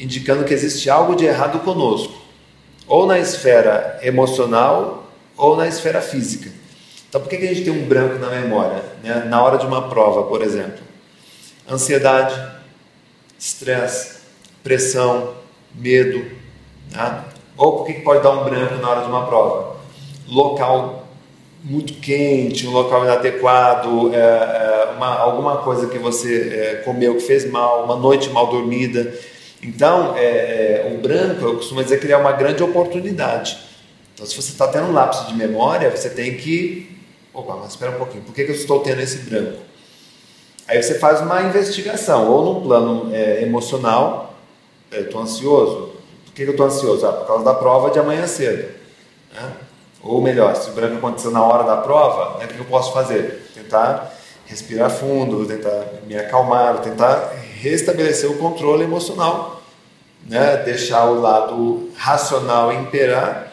indicando 0.00 0.44
que 0.44 0.54
existe 0.54 0.88
algo 0.88 1.14
de 1.14 1.26
errado 1.26 1.60
conosco, 1.60 2.14
ou 2.86 3.06
na 3.06 3.18
esfera 3.18 3.98
emocional 4.02 5.12
ou 5.36 5.56
na 5.56 5.68
esfera 5.68 6.00
física. 6.00 6.50
Então, 7.08 7.20
por 7.20 7.28
que, 7.28 7.36
que 7.36 7.44
a 7.44 7.48
gente 7.48 7.64
tem 7.64 7.72
um 7.72 7.86
branco 7.86 8.18
na 8.18 8.30
memória? 8.30 8.82
Né? 9.02 9.24
Na 9.28 9.42
hora 9.42 9.58
de 9.58 9.66
uma 9.66 9.88
prova, 9.88 10.24
por 10.24 10.42
exemplo, 10.42 10.80
ansiedade, 11.68 12.34
estresse, 13.38 14.20
pressão, 14.62 15.34
medo. 15.74 16.24
Tá? 16.92 17.24
Ou 17.56 17.78
por 17.78 17.86
que, 17.86 17.94
pode 17.94 18.22
dar 18.22 18.30
um 18.30 18.44
branco 18.44 18.74
na 18.76 18.88
hora 18.88 19.00
de 19.02 19.08
uma 19.08 19.26
prova? 19.26 19.76
Local 20.28 21.06
muito 21.62 21.94
quente, 21.94 22.66
um 22.66 22.70
local 22.70 23.04
inadequado, 23.04 24.14
é, 24.14 24.18
é, 24.18 24.92
uma, 24.96 25.18
alguma 25.18 25.58
coisa 25.58 25.88
que 25.88 25.98
você 25.98 26.48
é, 26.52 26.74
comeu 26.84 27.16
que 27.16 27.20
fez 27.20 27.50
mal, 27.50 27.84
uma 27.84 27.96
noite 27.96 28.30
mal 28.30 28.46
dormida. 28.46 29.14
Então, 29.62 30.16
é, 30.16 30.22
é, 30.22 30.92
o 30.92 30.98
branco, 30.98 31.44
eu 31.44 31.56
costumo 31.56 31.82
dizer 31.82 31.98
que 32.00 32.06
ele 32.06 32.14
é 32.14 32.16
uma 32.16 32.32
grande 32.32 32.62
oportunidade. 32.62 33.58
Então, 34.14 34.24
se 34.24 34.34
você 34.34 34.52
está 34.52 34.68
tendo 34.68 34.86
um 34.86 34.92
lapso 34.92 35.26
de 35.26 35.34
memória, 35.34 35.90
você 35.90 36.08
tem 36.08 36.36
que. 36.36 36.98
Opa, 37.32 37.56
mas 37.56 37.70
espera 37.70 37.92
um 37.92 37.98
pouquinho, 37.98 38.22
por 38.24 38.34
que, 38.34 38.44
que 38.44 38.50
eu 38.50 38.54
estou 38.56 38.80
tendo 38.80 39.00
esse 39.00 39.18
branco? 39.18 39.58
Aí 40.66 40.82
você 40.82 40.98
faz 40.98 41.20
uma 41.20 41.42
investigação, 41.42 42.28
ou 42.28 42.54
no 42.54 42.60
plano 42.62 43.10
é, 43.14 43.42
emocional, 43.42 44.29
estou 44.90 45.20
ansioso. 45.20 45.92
Por 46.24 46.34
que, 46.34 46.42
eu 46.42 46.50
estou 46.50 46.66
ansioso? 46.66 47.06
Ah, 47.06 47.12
por 47.12 47.26
causa 47.26 47.44
da 47.44 47.54
prova 47.54 47.90
de 47.90 47.98
amanhã 47.98 48.26
cedo. 48.26 48.68
Né? 49.32 49.52
Ou 50.02 50.20
melhor, 50.20 50.56
se 50.56 50.70
o 50.70 50.72
branco 50.72 50.96
aconteceu 50.96 51.30
na 51.30 51.42
hora 51.42 51.64
da 51.64 51.76
prova, 51.76 52.38
né, 52.38 52.46
o 52.46 52.48
que 52.48 52.58
eu 52.58 52.64
posso 52.64 52.92
fazer? 52.92 53.50
Tentar 53.54 54.14
respirar 54.46 54.90
fundo, 54.90 55.44
tentar 55.46 55.84
me 56.06 56.16
acalmar, 56.16 56.78
tentar 56.78 57.34
restabelecer 57.60 58.30
o 58.30 58.38
controle 58.38 58.84
emocional, 58.84 59.62
né, 60.26 60.56
deixar 60.58 61.04
o 61.04 61.20
lado 61.20 61.90
racional 61.94 62.72
imperar 62.72 63.52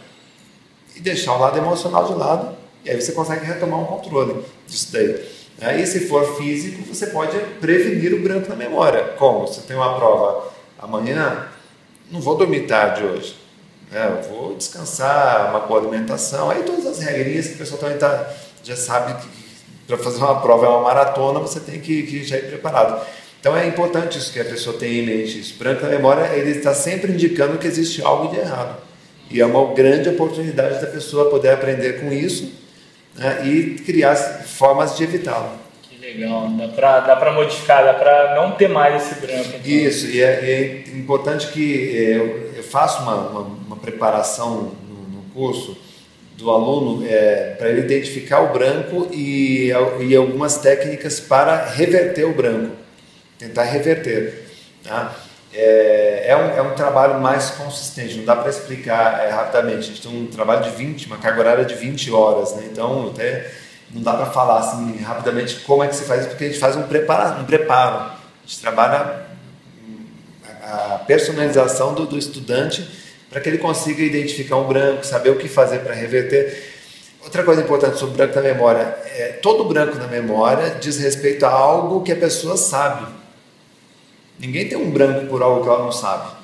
e 0.95 1.01
deixar 1.01 1.35
o 1.35 1.39
lado 1.39 1.57
emocional 1.57 2.05
de 2.05 2.13
lado, 2.13 2.55
e 2.83 2.89
aí 2.89 2.99
você 2.99 3.11
consegue 3.11 3.45
retomar 3.45 3.79
um 3.79 3.85
controle 3.85 4.43
disso 4.65 4.91
daí. 4.93 5.81
E 5.81 5.85
se 5.85 6.07
for 6.07 6.37
físico, 6.37 6.83
você 6.83 7.07
pode 7.07 7.37
prevenir 7.59 8.13
o 8.13 8.21
branco 8.21 8.47
na 8.47 8.55
memória. 8.55 9.03
Como? 9.17 9.47
Você 9.47 9.61
tem 9.61 9.75
uma 9.75 9.95
prova 9.95 10.56
amanhã, 10.79 11.47
não 12.11 12.21
vou 12.21 12.37
dormir 12.37 12.67
tarde 12.67 13.03
hoje? 13.03 13.35
Eu 13.91 14.21
vou 14.29 14.55
descansar, 14.55 15.49
uma 15.49 15.61
boa 15.61 15.79
alimentação, 15.79 16.49
aí 16.49 16.63
todas 16.63 16.85
as 16.85 16.99
regrinhas 16.99 17.47
que 17.47 17.55
o 17.55 17.57
pessoal 17.57 17.79
também 17.79 17.97
tá, 17.97 18.29
já 18.63 18.75
sabe 18.75 19.13
que 19.21 19.27
para 19.87 19.97
fazer 19.97 20.17
uma 20.17 20.41
prova 20.41 20.65
é 20.65 20.69
uma 20.69 20.81
maratona, 20.81 21.39
você 21.39 21.61
tem 21.61 21.79
que, 21.79 22.03
que 22.03 22.23
já 22.23 22.37
ir 22.37 22.49
preparado. 22.49 23.05
Então 23.39 23.55
é 23.55 23.65
importante 23.65 24.17
isso 24.17 24.33
que 24.33 24.39
a 24.39 24.45
pessoa 24.45 24.77
tenha 24.77 25.01
em 25.01 25.05
mente. 25.05 25.39
Isso. 25.39 25.57
Branco 25.57 25.83
na 25.83 25.89
memória, 25.89 26.35
ele 26.35 26.51
está 26.51 26.73
sempre 26.73 27.13
indicando 27.13 27.57
que 27.57 27.65
existe 27.65 28.01
algo 28.01 28.33
de 28.33 28.39
errado. 28.39 28.75
E 29.31 29.39
é 29.39 29.45
uma 29.45 29.73
grande 29.73 30.09
oportunidade 30.09 30.81
da 30.81 30.87
pessoa 30.87 31.29
poder 31.29 31.51
aprender 31.51 32.01
com 32.01 32.11
isso 32.11 32.51
né, 33.15 33.47
e 33.47 33.75
criar 33.85 34.15
formas 34.15 34.97
de 34.97 35.03
evitá-lo. 35.03 35.51
Legal, 36.17 36.49
dá 37.05 37.15
para 37.15 37.31
modificar, 37.31 37.85
dá 37.85 37.93
para 37.93 38.35
não 38.35 38.51
ter 38.53 38.67
mais 38.67 39.03
esse 39.03 39.21
branco. 39.21 39.49
Então. 39.49 39.61
Isso, 39.63 40.07
e 40.07 40.21
é, 40.21 40.25
é 40.25 40.83
importante 40.97 41.47
que 41.49 41.95
é, 41.95 42.57
eu 42.57 42.63
faço 42.63 43.03
uma, 43.03 43.15
uma, 43.15 43.41
uma 43.41 43.75
preparação 43.75 44.73
no, 44.87 45.17
no, 45.17 45.23
curso 45.31 45.77
do 46.35 46.49
aluno 46.49 47.05
é, 47.07 47.55
para 47.59 47.69
ele 47.69 47.81
identificar 47.81 48.41
o 48.41 48.51
branco 48.51 49.07
e, 49.11 49.69
e 50.01 50.15
algumas 50.15 50.57
técnicas 50.57 51.19
para 51.19 51.65
reverter 51.65 52.25
o 52.25 52.33
branco, 52.33 52.75
tentar 53.37 53.63
reverter. 53.65 54.47
Tá? 54.83 55.15
É, 55.53 56.25
é, 56.29 56.35
um, 56.35 56.49
é 56.57 56.61
um 56.63 56.73
trabalho 56.73 57.19
mais 57.19 57.51
consistente, 57.51 58.15
não 58.15 58.25
dá 58.25 58.35
para 58.35 58.49
explicar 58.49 59.23
é, 59.23 59.29
rapidamente. 59.29 59.79
A 59.79 59.81
gente 59.81 60.01
tem 60.01 60.11
um 60.11 60.25
trabalho 60.25 60.63
de 60.63 60.71
20, 60.71 61.05
uma 61.05 61.17
carga 61.17 61.39
horária 61.41 61.65
de 61.65 61.75
20 61.75 62.11
horas, 62.11 62.55
né? 62.55 62.63
então 62.71 63.11
até 63.13 63.51
não 63.91 64.01
dá 64.01 64.13
para 64.13 64.27
falar 64.27 64.59
assim 64.59 64.97
rapidamente 64.97 65.61
como 65.61 65.83
é 65.83 65.87
que 65.87 65.95
se 65.95 66.03
faz 66.03 66.25
porque 66.25 66.45
a 66.45 66.47
gente 66.47 66.59
faz 66.59 66.75
um 66.75 66.83
preparo. 66.83 67.41
Um 67.41 67.45
preparo. 67.45 67.95
A 67.97 68.17
gente 68.45 68.59
trabalha 68.59 69.27
a 70.63 70.99
personalização 71.07 71.93
do, 71.93 72.05
do 72.05 72.17
estudante 72.17 72.87
para 73.29 73.41
que 73.41 73.49
ele 73.49 73.57
consiga 73.57 74.01
identificar 74.01 74.57
um 74.57 74.67
branco, 74.67 75.05
saber 75.05 75.29
o 75.29 75.37
que 75.37 75.47
fazer 75.47 75.79
para 75.79 75.93
reverter. 75.93 76.75
Outra 77.23 77.43
coisa 77.43 77.61
importante 77.61 77.97
sobre 77.97 78.13
o 78.13 78.17
branco 78.17 78.35
na 78.35 78.41
memória 78.41 78.97
é 79.05 79.39
todo 79.41 79.65
branco 79.65 79.97
na 79.97 80.07
memória 80.07 80.77
diz 80.79 80.97
respeito 80.97 81.45
a 81.45 81.49
algo 81.49 82.01
que 82.03 82.11
a 82.11 82.15
pessoa 82.15 82.55
sabe. 82.55 83.07
Ninguém 84.39 84.67
tem 84.67 84.77
um 84.77 84.91
branco 84.91 85.25
por 85.27 85.41
algo 85.41 85.63
que 85.63 85.69
ela 85.69 85.83
não 85.83 85.91
sabe. 85.91 86.37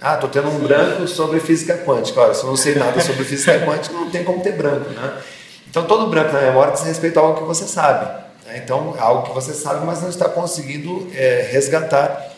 Ah, 0.00 0.14
estou 0.14 0.30
tendo 0.30 0.48
um 0.48 0.58
branco 0.60 1.06
sobre 1.06 1.40
física 1.40 1.76
quântica. 1.78 2.20
Olha, 2.20 2.34
se 2.34 2.42
eu 2.42 2.48
não 2.48 2.56
sei 2.56 2.74
nada 2.74 3.00
sobre 3.00 3.24
física 3.24 3.58
quântica, 3.66 3.94
não 3.94 4.10
tem 4.10 4.24
como 4.24 4.42
ter 4.42 4.52
branco. 4.52 4.88
Né? 4.90 5.20
Então, 5.70 5.84
todo 5.86 6.08
branco 6.08 6.32
na 6.32 6.40
memória 6.40 6.72
diz 6.72 6.82
respeito 6.82 7.18
a 7.18 7.22
algo 7.22 7.38
que 7.38 7.44
você 7.44 7.64
sabe. 7.64 8.06
Né? 8.44 8.60
Então, 8.62 8.96
algo 8.98 9.28
que 9.28 9.32
você 9.32 9.54
sabe, 9.54 9.86
mas 9.86 10.02
não 10.02 10.08
está 10.08 10.28
conseguindo 10.28 11.08
é, 11.14 11.48
resgatar 11.50 12.32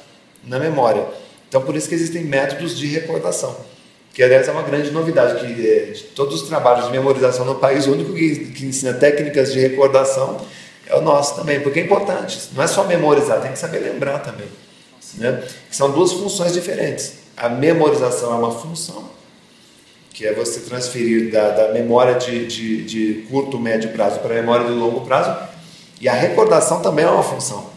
na 0.44 0.58
memória. 0.58 1.02
Então, 1.48 1.62
por 1.62 1.74
isso 1.74 1.88
que 1.88 1.94
existem 1.94 2.24
métodos 2.24 2.76
de 2.76 2.86
recordação. 2.86 3.56
Que, 4.12 4.22
aliás, 4.22 4.46
é 4.46 4.52
uma 4.52 4.62
grande 4.62 4.90
novidade, 4.90 5.40
que 5.40 5.66
é, 5.66 5.92
de 5.92 6.02
todos 6.14 6.42
os 6.42 6.48
trabalhos 6.48 6.84
de 6.84 6.92
memorização 6.92 7.46
no 7.46 7.54
país, 7.54 7.86
o 7.86 7.92
único 7.92 8.12
que, 8.12 8.52
que 8.52 8.66
ensina 8.66 8.92
técnicas 8.92 9.50
de 9.50 9.60
recordação 9.60 10.38
é 10.86 10.94
o 10.94 11.00
nosso 11.00 11.34
também, 11.36 11.60
porque 11.60 11.80
é 11.80 11.82
importante. 11.84 12.50
Não 12.54 12.62
é 12.62 12.66
só 12.66 12.84
memorizar, 12.84 13.40
tem 13.40 13.52
que 13.52 13.58
saber 13.58 13.78
lembrar 13.78 14.18
também. 14.18 14.46
Né? 15.14 15.42
São 15.70 15.90
duas 15.90 16.12
funções 16.12 16.52
diferentes. 16.52 17.14
A 17.34 17.48
memorização 17.48 18.32
é 18.34 18.36
uma 18.36 18.52
função, 18.52 19.08
que 20.12 20.26
é 20.26 20.33
você 20.33 20.61
transferir 20.61 21.33
da, 21.33 21.50
da 21.50 21.73
memória 21.73 22.14
de, 22.14 22.47
de, 22.47 22.85
de 22.85 23.26
curto, 23.31 23.59
médio 23.59 23.90
prazo 23.90 24.21
para 24.21 24.33
a 24.33 24.37
memória 24.37 24.66
de 24.66 24.73
longo 24.73 25.00
prazo, 25.02 25.37
e 26.00 26.09
a 26.09 26.12
recordação 26.12 26.83
também 26.83 27.04
é 27.04 27.09
uma 27.09 27.23
função, 27.23 27.71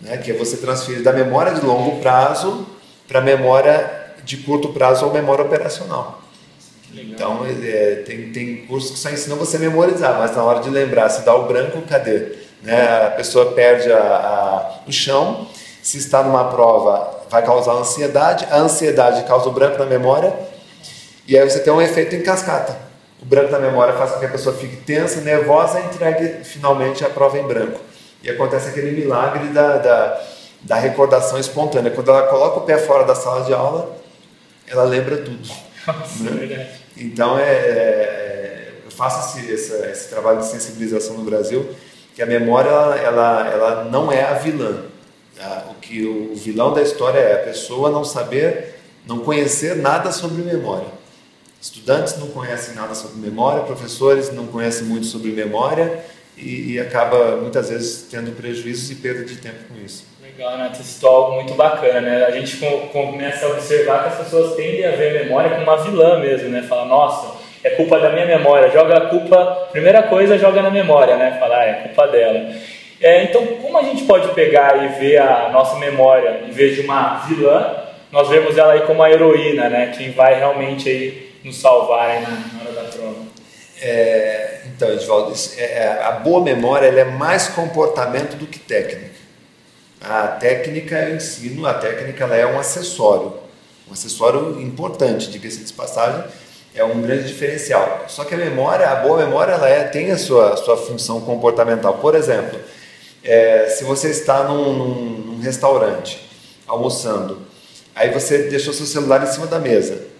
né? 0.00 0.16
que 0.16 0.30
é 0.30 0.34
você 0.34 0.56
transferir 0.56 1.02
da 1.02 1.12
memória 1.12 1.54
de 1.54 1.64
longo 1.64 2.00
prazo 2.00 2.66
para 3.08 3.20
a 3.20 3.22
memória 3.22 4.14
de 4.24 4.38
curto 4.38 4.68
prazo 4.68 5.06
ou 5.06 5.12
memória 5.12 5.44
operacional. 5.44 6.22
Então, 6.94 7.46
é, 7.46 8.02
tem, 8.06 8.30
tem 8.32 8.66
cursos 8.66 8.90
que 8.90 8.98
só 8.98 9.08
ensinam 9.08 9.38
você 9.38 9.56
a 9.56 9.60
memorizar, 9.60 10.18
mas 10.18 10.36
na 10.36 10.42
hora 10.42 10.60
de 10.60 10.68
lembrar, 10.68 11.08
se 11.08 11.22
dá 11.22 11.34
o 11.34 11.46
branco, 11.46 11.80
cadê? 11.88 12.36
Né? 12.62 13.06
A 13.06 13.10
pessoa 13.10 13.52
perde 13.52 13.90
a, 13.90 13.98
a, 13.98 14.80
o 14.86 14.92
chão. 14.92 15.46
Se 15.82 15.98
está 15.98 16.22
numa 16.22 16.44
prova, 16.44 17.22
vai 17.30 17.42
causar 17.44 17.72
ansiedade. 17.72 18.46
A 18.50 18.58
ansiedade 18.58 19.24
causa 19.24 19.48
o 19.48 19.52
branco 19.52 19.78
na 19.78 19.86
memória. 19.86 20.32
E 21.26 21.38
aí 21.38 21.48
você 21.48 21.60
tem 21.60 21.72
um 21.72 21.80
efeito 21.80 22.14
em 22.14 22.22
cascata. 22.22 22.76
O 23.20 23.24
branco 23.24 23.52
na 23.52 23.60
memória 23.60 23.94
faz 23.94 24.10
com 24.10 24.18
que 24.18 24.26
a 24.26 24.30
pessoa 24.30 24.54
fique 24.56 24.76
tensa, 24.76 25.20
nervosa 25.20 25.78
e 25.78 25.84
entregue 25.84 26.44
finalmente 26.44 27.04
a 27.04 27.10
prova 27.10 27.38
em 27.38 27.46
branco. 27.46 27.80
E 28.22 28.28
acontece 28.28 28.68
aquele 28.68 28.90
milagre 28.90 29.48
da, 29.48 29.76
da, 29.76 30.20
da 30.62 30.76
recordação 30.76 31.38
espontânea. 31.38 31.92
Quando 31.92 32.10
ela 32.10 32.26
coloca 32.26 32.58
o 32.58 32.62
pé 32.62 32.78
fora 32.78 33.04
da 33.04 33.14
sala 33.14 33.44
de 33.44 33.54
aula, 33.54 33.96
ela 34.66 34.84
lembra 34.84 35.18
tudo. 35.18 35.48
Nossa, 35.86 36.30
né? 36.30 36.70
Então, 36.96 37.38
é, 37.38 37.42
é, 37.42 38.68
eu 38.84 38.90
faço 38.90 39.38
esse, 39.38 39.50
esse, 39.52 39.72
esse, 39.86 40.08
trabalho 40.08 40.40
de 40.40 40.46
sensibilização 40.46 41.16
no 41.16 41.24
Brasil, 41.24 41.68
que 42.14 42.22
a 42.22 42.26
memória 42.26 42.70
ela, 42.70 43.48
ela 43.48 43.84
não 43.84 44.10
é 44.10 44.24
a 44.24 44.34
vilã. 44.34 44.84
Tá? 45.36 45.66
O 45.70 45.74
que 45.74 46.04
o 46.04 46.34
vilão 46.34 46.74
da 46.74 46.82
história 46.82 47.18
é 47.18 47.34
a 47.34 47.44
pessoa 47.44 47.90
não 47.90 48.04
saber, 48.04 48.80
não 49.06 49.20
conhecer 49.20 49.76
nada 49.76 50.12
sobre 50.12 50.42
memória. 50.42 51.01
Estudantes 51.62 52.18
não 52.18 52.26
conhecem 52.26 52.74
nada 52.74 52.92
sobre 52.92 53.20
memória, 53.20 53.62
professores 53.62 54.32
não 54.32 54.48
conhecem 54.48 54.84
muito 54.84 55.06
sobre 55.06 55.30
memória 55.30 56.00
e, 56.36 56.72
e 56.72 56.80
acaba 56.80 57.36
muitas 57.36 57.70
vezes 57.70 58.08
tendo 58.10 58.32
prejuízos 58.32 58.90
e 58.90 58.96
perda 58.96 59.24
de 59.24 59.36
tempo 59.36 59.58
com 59.68 59.80
isso. 59.80 60.04
Legal, 60.20 60.58
né? 60.58 60.72
Você 60.74 60.82
citou 60.82 61.10
algo 61.10 61.36
muito 61.36 61.54
bacana, 61.54 62.00
né? 62.00 62.24
A 62.24 62.32
gente 62.32 62.56
começa 62.92 63.46
a 63.46 63.50
observar 63.50 64.02
que 64.02 64.08
as 64.08 64.24
pessoas 64.24 64.56
tendem 64.56 64.84
a 64.84 64.90
ver 64.96 65.16
a 65.16 65.22
memória 65.22 65.50
como 65.50 65.62
uma 65.62 65.76
vilã 65.76 66.18
mesmo, 66.18 66.48
né? 66.48 66.62
Fala, 66.62 66.84
nossa, 66.84 67.36
é 67.62 67.70
culpa 67.70 68.00
da 68.00 68.10
minha 68.10 68.26
memória. 68.26 68.68
Joga 68.68 68.96
a 68.96 69.08
culpa, 69.08 69.68
primeira 69.70 70.02
coisa, 70.02 70.36
joga 70.36 70.62
na 70.62 70.70
memória, 70.70 71.16
né? 71.16 71.36
Fala, 71.38 71.58
ah, 71.58 71.64
é 71.64 71.74
culpa 71.74 72.08
dela. 72.08 72.56
É, 73.00 73.22
então, 73.22 73.46
como 73.62 73.78
a 73.78 73.84
gente 73.84 74.02
pode 74.02 74.26
pegar 74.34 74.84
e 74.84 74.98
ver 74.98 75.18
a 75.18 75.48
nossa 75.50 75.76
memória, 75.76 76.40
em 76.44 76.50
vez 76.50 76.74
de 76.74 76.80
uma 76.80 77.18
vilã, 77.18 77.84
nós 78.10 78.28
vemos 78.28 78.58
ela 78.58 78.72
aí 78.72 78.80
como 78.80 79.00
a 79.00 79.08
heroína, 79.12 79.68
né? 79.68 79.94
Quem 79.96 80.10
vai 80.10 80.34
realmente 80.34 80.88
aí 80.88 81.31
nos 81.44 81.56
salvar 81.56 82.10
aí 82.10 82.22
na 82.22 82.60
hora 82.60 82.72
da 82.72 82.90
prova. 82.90 83.32
É, 83.80 84.60
então, 84.66 84.92
Edvaldo, 84.92 85.34
é, 85.56 85.62
é, 85.62 86.02
a 86.04 86.12
boa 86.12 86.42
memória 86.42 86.86
é 86.86 87.04
mais 87.04 87.48
comportamento 87.48 88.36
do 88.36 88.46
que 88.46 88.58
técnica. 88.58 89.10
A 90.00 90.28
técnica 90.28 90.96
eu 91.08 91.16
ensino, 91.16 91.66
a 91.66 91.74
técnica 91.74 92.24
ela 92.24 92.36
é 92.36 92.46
um 92.46 92.58
acessório, 92.58 93.34
um 93.88 93.92
acessório 93.92 94.60
importante, 94.60 95.30
diga-se 95.30 95.64
de 95.64 95.72
passagem, 95.72 96.24
é 96.74 96.84
um 96.84 97.02
grande 97.02 97.26
diferencial. 97.26 98.04
Só 98.08 98.24
que 98.24 98.34
a 98.34 98.38
memória, 98.38 98.88
a 98.88 98.96
boa 98.96 99.18
memória, 99.18 99.52
ela 99.52 99.68
é, 99.68 99.84
tem 99.84 100.10
a 100.10 100.18
sua, 100.18 100.56
sua 100.56 100.76
função 100.76 101.20
comportamental. 101.20 101.94
Por 101.94 102.14
exemplo, 102.14 102.58
é, 103.22 103.66
se 103.68 103.84
você 103.84 104.10
está 104.10 104.44
num, 104.44 104.72
num, 104.72 104.94
num, 104.94 105.40
restaurante 105.40 106.28
almoçando, 106.66 107.38
aí 107.94 108.10
você 108.10 108.44
deixou 108.44 108.72
seu 108.72 108.86
celular 108.86 109.22
em 109.22 109.26
cima 109.26 109.46
da 109.46 109.58
mesa. 109.58 110.11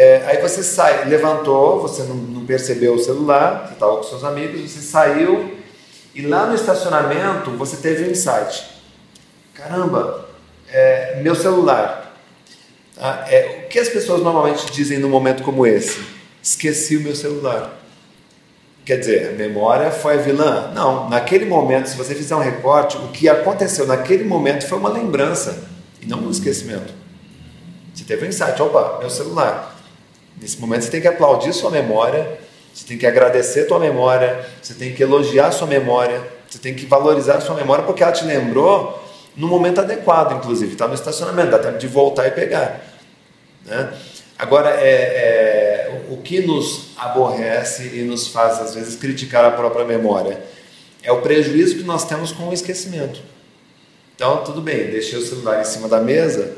É, 0.00 0.22
aí 0.26 0.40
você 0.40 0.62
sai, 0.62 1.06
levantou, 1.06 1.80
você 1.80 2.04
não, 2.04 2.14
não 2.14 2.46
percebeu 2.46 2.94
o 2.94 2.98
celular, 3.00 3.66
você 3.66 3.72
estava 3.72 3.96
com 3.96 4.02
seus 4.04 4.22
amigos, 4.22 4.60
você 4.70 4.80
saiu 4.80 5.58
e 6.14 6.22
lá 6.22 6.46
no 6.46 6.54
estacionamento 6.54 7.50
você 7.50 7.76
teve 7.78 8.04
um 8.04 8.10
insight 8.12 8.78
caramba, 9.58 10.28
é, 10.72 11.20
meu 11.20 11.34
celular. 11.34 12.16
Tá? 12.94 13.26
É, 13.28 13.64
o 13.64 13.68
que 13.68 13.78
as 13.78 13.88
pessoas 13.88 14.22
normalmente 14.22 14.70
dizem 14.70 14.98
num 14.98 15.08
momento 15.08 15.42
como 15.42 15.66
esse? 15.66 16.00
Esqueci 16.40 16.96
o 16.96 17.00
meu 17.00 17.16
celular. 17.16 17.76
Quer 18.84 19.00
dizer, 19.00 19.30
a 19.30 19.32
memória 19.32 19.90
foi 19.90 20.14
a 20.14 20.16
vilã? 20.18 20.70
Não, 20.72 21.10
naquele 21.10 21.44
momento, 21.44 21.88
se 21.88 21.96
você 21.96 22.14
fizer 22.14 22.36
um 22.36 22.40
recorte, 22.40 22.96
o 22.96 23.08
que 23.08 23.28
aconteceu 23.28 23.86
naquele 23.86 24.24
momento 24.24 24.66
foi 24.66 24.78
uma 24.78 24.88
lembrança 24.88 25.64
e 26.00 26.06
não 26.06 26.20
um 26.20 26.30
esquecimento. 26.30 26.94
Você 27.92 28.04
teve 28.04 28.24
um 28.24 28.28
insight, 28.28 28.62
opa, 28.62 28.98
meu 29.00 29.10
celular. 29.10 29.77
Nesse 30.40 30.58
momento 30.60 30.82
você 30.82 30.90
tem 30.90 31.00
que 31.00 31.08
aplaudir 31.08 31.52
sua 31.52 31.70
memória, 31.70 32.38
você 32.72 32.86
tem 32.86 32.96
que 32.96 33.06
agradecer 33.06 33.66
sua 33.66 33.78
memória, 33.78 34.44
você 34.62 34.74
tem 34.74 34.94
que 34.94 35.02
elogiar 35.02 35.50
sua 35.52 35.66
memória, 35.66 36.22
você 36.48 36.58
tem 36.58 36.74
que 36.74 36.86
valorizar 36.86 37.40
sua 37.40 37.54
memória 37.54 37.84
porque 37.84 38.02
ela 38.02 38.12
te 38.12 38.24
lembrou 38.24 39.04
no 39.36 39.46
momento 39.46 39.80
adequado, 39.80 40.36
inclusive. 40.36 40.72
Está 40.72 40.88
no 40.88 40.94
estacionamento, 40.94 41.50
dá 41.50 41.58
tempo 41.58 41.78
de 41.78 41.86
voltar 41.86 42.26
e 42.26 42.30
pegar. 42.30 42.80
Né? 43.64 43.92
Agora, 44.38 44.70
é, 44.70 44.90
é, 44.90 46.02
o 46.10 46.18
que 46.18 46.40
nos 46.40 46.90
aborrece 46.96 47.90
e 47.94 48.02
nos 48.02 48.28
faz, 48.28 48.60
às 48.60 48.74
vezes, 48.74 48.96
criticar 48.96 49.44
a 49.44 49.50
própria 49.50 49.84
memória 49.84 50.40
é 51.02 51.12
o 51.12 51.20
prejuízo 51.20 51.76
que 51.76 51.82
nós 51.84 52.04
temos 52.04 52.32
com 52.32 52.48
o 52.48 52.52
esquecimento. 52.52 53.20
Então, 54.14 54.44
tudo 54.44 54.60
bem, 54.60 54.90
deixei 54.90 55.18
o 55.18 55.22
celular 55.22 55.60
em 55.60 55.64
cima 55.64 55.88
da 55.88 56.00
mesa, 56.00 56.56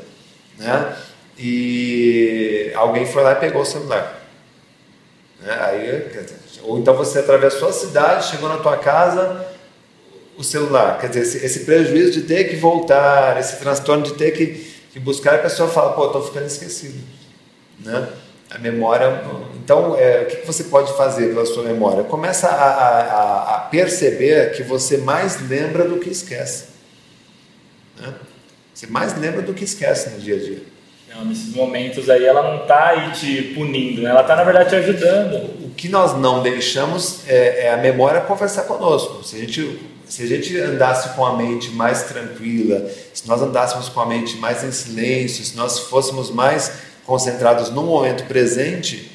né? 0.57 0.95
E 1.37 2.71
alguém 2.75 3.05
foi 3.05 3.23
lá 3.23 3.33
e 3.33 3.35
pegou 3.35 3.61
o 3.61 3.65
celular. 3.65 4.21
Né? 5.41 5.57
Aí, 5.61 6.11
ou 6.63 6.77
então 6.79 6.95
você 6.95 7.19
atravessou 7.19 7.69
a 7.69 7.73
cidade, 7.73 8.27
chegou 8.27 8.47
na 8.47 8.57
tua 8.57 8.77
casa, 8.77 9.45
o 10.37 10.43
celular. 10.43 10.99
Quer 10.99 11.07
dizer, 11.09 11.21
esse, 11.21 11.45
esse, 11.45 11.59
prejuízo 11.61 12.11
de 12.11 12.21
ter 12.21 12.45
que 12.45 12.55
voltar, 12.55 13.39
esse 13.39 13.57
transtorno 13.57 14.03
de 14.03 14.13
ter 14.13 14.31
que, 14.31 14.73
que 14.91 14.99
buscar, 14.99 15.35
a 15.35 15.39
pessoa 15.39 15.69
fala, 15.69 15.93
pô, 15.93 16.07
estou 16.07 16.23
ficando 16.23 16.45
esquecido. 16.45 16.99
Né? 17.79 18.07
A 18.49 18.57
memória. 18.57 19.23
Então, 19.55 19.95
é, 19.97 20.23
o 20.23 20.25
que 20.25 20.45
você 20.45 20.65
pode 20.65 20.95
fazer 20.97 21.29
pela 21.29 21.45
sua 21.45 21.63
memória? 21.63 22.03
Começa 22.03 22.47
a, 22.47 22.69
a, 22.69 23.55
a, 23.55 23.59
perceber 23.61 24.51
que 24.53 24.63
você 24.63 24.97
mais 24.97 25.47
lembra 25.47 25.85
do 25.85 25.97
que 25.97 26.09
esquece. 26.09 26.65
Né? 27.99 28.13
Você 28.73 28.87
mais 28.87 29.17
lembra 29.17 29.41
do 29.41 29.53
que 29.53 29.63
esquece 29.63 30.09
no 30.09 30.19
dia 30.19 30.35
a 30.35 30.39
dia. 30.39 30.63
Não, 31.13 31.25
nesses 31.25 31.53
momentos 31.53 32.09
aí 32.09 32.23
ela 32.23 32.41
não 32.41 32.61
está 32.61 32.87
aí 32.87 33.11
te 33.11 33.53
punindo, 33.53 34.01
né? 34.01 34.11
ela 34.11 34.21
está 34.21 34.33
na 34.33 34.45
verdade 34.45 34.69
te 34.69 34.75
ajudando. 34.75 35.35
O 35.65 35.69
que 35.75 35.89
nós 35.89 36.17
não 36.17 36.41
deixamos 36.41 37.27
é, 37.27 37.65
é, 37.65 37.73
a 37.73 37.77
memória 37.77 38.21
conversar 38.21 38.63
conosco. 38.63 39.21
Se 39.21 39.35
a, 39.35 39.39
gente, 39.39 39.79
se 40.07 40.23
a 40.23 40.27
gente 40.27 40.57
andasse 40.57 41.09
com 41.09 41.25
a 41.25 41.35
mente 41.35 41.69
mais 41.71 42.03
tranquila, 42.03 42.89
se 43.13 43.27
nós 43.27 43.41
andássemos 43.41 43.89
com 43.89 43.99
a 43.99 44.05
mente 44.05 44.37
mais 44.37 44.63
em 44.63 44.71
silêncio, 44.71 45.43
se 45.43 45.57
nós 45.57 45.79
fôssemos 45.79 46.31
mais 46.31 46.71
concentrados 47.05 47.69
no 47.69 47.83
momento 47.83 48.23
presente, 48.25 49.11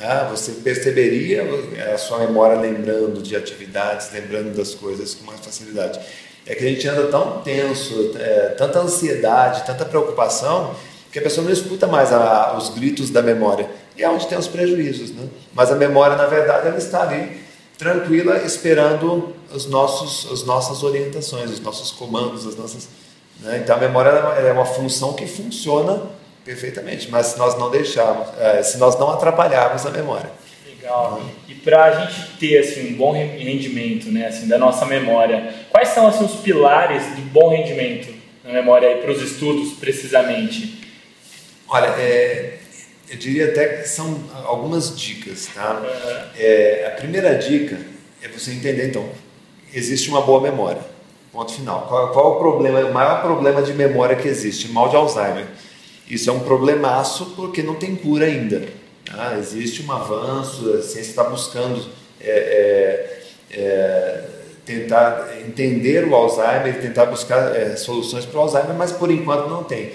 ah, 0.00 0.26
você 0.30 0.52
perceberia 0.52 1.44
a 1.92 1.98
sua 1.98 2.20
memória 2.20 2.58
lembrando 2.58 3.20
de 3.20 3.36
atividades, 3.36 4.10
lembrando 4.10 4.56
das 4.56 4.74
coisas 4.74 5.14
com 5.14 5.26
mais 5.26 5.40
facilidade. 5.40 6.00
É 6.46 6.54
que 6.54 6.64
a 6.64 6.68
gente 6.68 6.88
anda 6.88 7.08
tão 7.08 7.42
tenso, 7.42 8.12
é, 8.18 8.54
tanta 8.56 8.78
ansiedade, 8.78 9.66
tanta 9.66 9.84
preocupação, 9.84 10.74
que 11.12 11.18
a 11.18 11.22
pessoa 11.22 11.44
não 11.44 11.52
escuta 11.52 11.86
mais 11.86 12.12
a, 12.12 12.56
os 12.56 12.70
gritos 12.70 13.10
da 13.10 13.22
memória. 13.22 13.68
E 13.96 14.02
é 14.02 14.08
onde 14.08 14.26
tem 14.26 14.38
os 14.38 14.48
prejuízos. 14.48 15.10
Né? 15.10 15.26
Mas 15.52 15.70
a 15.70 15.74
memória, 15.74 16.16
na 16.16 16.26
verdade, 16.26 16.68
ela 16.68 16.78
está 16.78 17.02
ali, 17.02 17.40
tranquila, 17.76 18.38
esperando 18.38 19.34
os 19.52 19.66
nossos, 19.66 20.30
as 20.30 20.44
nossas 20.44 20.82
orientações, 20.82 21.50
os 21.50 21.60
nossos 21.60 21.90
comandos, 21.90 22.46
as 22.46 22.56
nossas. 22.56 22.88
Né? 23.40 23.60
Então 23.62 23.76
a 23.76 23.78
memória 23.78 24.10
é 24.10 24.52
uma 24.52 24.64
função 24.64 25.12
que 25.14 25.26
funciona 25.26 26.02
Perfeitamente, 26.44 27.10
mas 27.10 27.26
se 27.26 27.38
nós 27.38 27.58
não 27.58 27.70
deixarmos, 27.70 28.28
é, 28.38 28.62
se 28.62 28.78
nós 28.78 28.98
não 28.98 29.10
atrapalharmos 29.10 29.84
a 29.84 29.90
memória. 29.90 30.30
Legal. 30.66 31.20
E 31.46 31.54
para 31.54 31.84
a 31.84 31.90
gente 32.00 32.38
ter 32.38 32.58
assim, 32.58 32.94
um 32.94 32.96
bom 32.96 33.12
rendimento 33.12 34.10
né, 34.10 34.26
assim, 34.26 34.48
da 34.48 34.58
nossa 34.58 34.86
memória, 34.86 35.54
quais 35.70 35.88
são 35.90 36.06
assim, 36.06 36.24
os 36.24 36.36
pilares 36.36 37.04
do 37.14 37.22
bom 37.30 37.50
rendimento 37.50 38.12
na 38.42 38.52
memória 38.52 38.96
para 38.98 39.10
os 39.10 39.20
estudos, 39.20 39.74
precisamente? 39.74 40.80
Olha, 41.72 41.86
é, 41.86 42.58
eu 43.08 43.16
diria 43.16 43.46
até 43.46 43.68
que 43.68 43.88
são 43.88 44.18
algumas 44.44 44.98
dicas. 44.98 45.46
Tá? 45.54 45.80
É, 46.36 46.84
a 46.88 46.98
primeira 46.98 47.36
dica 47.36 47.78
é 48.20 48.26
você 48.26 48.50
entender, 48.50 48.88
então, 48.88 49.08
existe 49.72 50.08
uma 50.08 50.20
boa 50.20 50.40
memória. 50.40 50.82
Ponto 51.32 51.52
final. 51.52 51.86
Qual, 51.86 52.12
qual 52.12 52.26
é 52.26 52.36
o 52.36 52.38
problema, 52.40 52.80
o 52.80 52.92
maior 52.92 53.22
problema 53.22 53.62
de 53.62 53.72
memória 53.72 54.16
que 54.16 54.26
existe? 54.26 54.68
Mal 54.72 54.88
de 54.88 54.96
Alzheimer. 54.96 55.46
Isso 56.08 56.28
é 56.28 56.32
um 56.32 56.40
problemaço 56.40 57.34
porque 57.36 57.62
não 57.62 57.76
tem 57.76 57.94
cura 57.94 58.26
ainda. 58.26 58.66
Tá? 59.04 59.36
Existe 59.38 59.84
um 59.84 59.92
avanço, 59.92 60.72
a 60.72 60.82
ciência 60.82 61.10
está 61.10 61.22
buscando 61.22 61.86
é, 62.20 63.22
é, 63.52 63.56
é, 63.56 64.24
tentar 64.66 65.38
entender 65.40 66.04
o 66.08 66.16
Alzheimer, 66.16 66.80
tentar 66.80 67.06
buscar 67.06 67.54
é, 67.54 67.76
soluções 67.76 68.26
para 68.26 68.38
o 68.40 68.42
Alzheimer, 68.42 68.74
mas 68.74 68.90
por 68.90 69.08
enquanto 69.08 69.48
não 69.48 69.62
tem. 69.62 69.92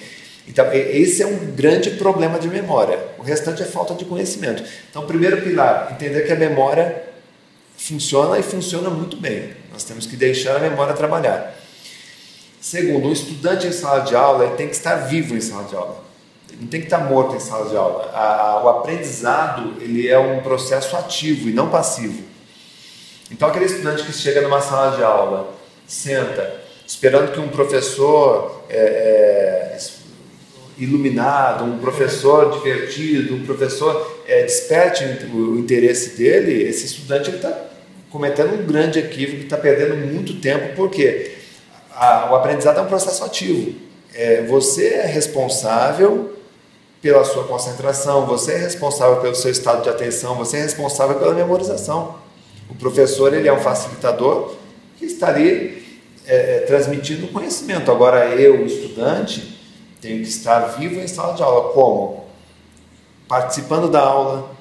Então, 0.47 0.71
esse 0.71 1.23
é 1.23 1.25
um 1.25 1.53
grande 1.55 1.91
problema 1.91 2.39
de 2.39 2.47
memória. 2.47 2.99
O 3.17 3.23
restante 3.23 3.63
é 3.63 3.65
falta 3.65 3.93
de 3.95 4.05
conhecimento. 4.05 4.63
Então, 4.89 5.05
primeiro 5.07 5.41
pilar, 5.41 5.89
entender 5.91 6.21
que 6.21 6.31
a 6.31 6.35
memória 6.35 7.03
funciona 7.77 8.37
e 8.37 8.43
funciona 8.43 8.89
muito 8.89 9.17
bem. 9.17 9.53
Nós 9.71 9.83
temos 9.83 10.05
que 10.05 10.15
deixar 10.15 10.55
a 10.55 10.59
memória 10.59 10.93
trabalhar. 10.93 11.55
Segundo, 12.61 13.07
um 13.07 13.11
estudante 13.11 13.67
em 13.67 13.71
sala 13.71 14.01
de 14.01 14.15
aula 14.15 14.51
tem 14.51 14.67
que 14.67 14.75
estar 14.75 14.95
vivo 14.95 15.35
em 15.35 15.41
sala 15.41 15.63
de 15.65 15.75
aula 15.75 16.05
não 16.59 16.67
tem 16.67 16.79
que 16.79 16.87
estar 16.87 16.99
morto 16.99 17.35
em 17.35 17.39
sala 17.39 17.69
de 17.69 17.75
aula. 17.75 18.11
A, 18.13 18.41
a, 18.41 18.63
o 18.63 18.69
aprendizado 18.69 19.75
ele 19.81 20.07
é 20.07 20.17
um 20.17 20.41
processo 20.41 20.95
ativo 20.95 21.49
e 21.49 21.53
não 21.53 21.69
passivo. 21.69 22.23
Então 23.31 23.49
aquele 23.49 23.65
estudante 23.65 24.03
que 24.03 24.13
chega 24.13 24.41
numa 24.41 24.61
sala 24.61 24.95
de 24.95 25.03
aula, 25.03 25.53
senta, 25.87 26.61
esperando 26.85 27.31
que 27.31 27.39
um 27.39 27.49
professor 27.49 28.63
é, 28.69 28.77
é, 28.77 29.75
iluminado, 30.77 31.63
um 31.63 31.79
professor 31.79 32.51
divertido, 32.51 33.35
um 33.35 33.45
professor 33.45 34.23
é, 34.27 34.43
desperte 34.43 35.03
o, 35.33 35.53
o 35.53 35.59
interesse 35.59 36.17
dele, 36.17 36.63
esse 36.63 36.85
estudante 36.85 37.29
está 37.29 37.51
cometendo 38.09 38.55
um 38.55 38.65
grande 38.65 38.99
equívoco, 38.99 39.43
está 39.43 39.57
perdendo 39.57 39.95
muito 39.95 40.35
tempo, 40.35 40.75
porque 40.75 41.31
a, 41.91 42.31
o 42.31 42.35
aprendizado 42.35 42.79
é 42.79 42.81
um 42.81 42.87
processo 42.87 43.23
ativo. 43.23 43.75
É, 44.13 44.43
você 44.43 44.93
é 44.93 45.05
responsável 45.05 46.33
pela 47.01 47.23
sua 47.23 47.43
concentração, 47.43 48.25
você 48.25 48.53
é 48.53 48.57
responsável 48.57 49.17
pelo 49.17 49.35
seu 49.35 49.51
estado 49.51 49.83
de 49.83 49.89
atenção, 49.89 50.35
você 50.35 50.57
é 50.57 50.61
responsável 50.61 51.17
pela 51.19 51.33
memorização. 51.33 52.15
O 52.69 52.75
professor 52.75 53.33
ele 53.33 53.47
é 53.47 53.53
um 53.53 53.59
facilitador 53.59 54.55
que 54.97 55.05
está 55.05 55.27
ali 55.27 55.85
é, 56.25 56.59
transmitindo 56.61 57.27
conhecimento. 57.27 57.91
Agora 57.91 58.27
eu, 58.29 58.65
estudante, 58.65 59.54
tenho 60.05 60.21
que 60.21 60.29
estar 60.29 60.59
vivo 60.77 61.01
em 61.01 61.07
sala 61.07 61.33
de 61.33 61.41
aula. 61.41 61.73
Como? 61.73 62.25
Participando 63.27 63.89
da 63.89 64.01
aula, 64.01 64.51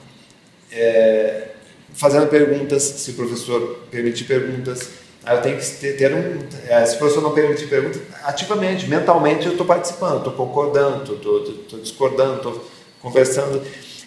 é, 0.73 1.49
fazendo 1.93 2.27
perguntas, 2.29 2.83
se 2.83 3.11
o 3.11 3.15
professor 3.15 3.81
permitir 3.91 4.25
perguntas, 4.25 4.89
eu 5.27 5.43
tenho 5.43 5.59
que 5.59 5.67
ter, 5.67 5.97
ter 5.97 6.15
um. 6.15 6.39
É, 6.67 6.85
se 6.87 6.97
o 6.97 6.99
professor 6.99 7.23
não 7.23 7.33
permitir 7.33 7.69
pergunta, 7.69 8.01
ativamente, 8.25 8.89
mentalmente 8.89 9.47
eu 9.47 9.53
estou 9.53 9.67
participando, 9.67 10.19
estou 10.19 10.33
concordando, 10.33 11.15
estou 11.15 11.79
discordando, 11.81 12.37
estou 12.37 12.65
conversando. 13.01 13.63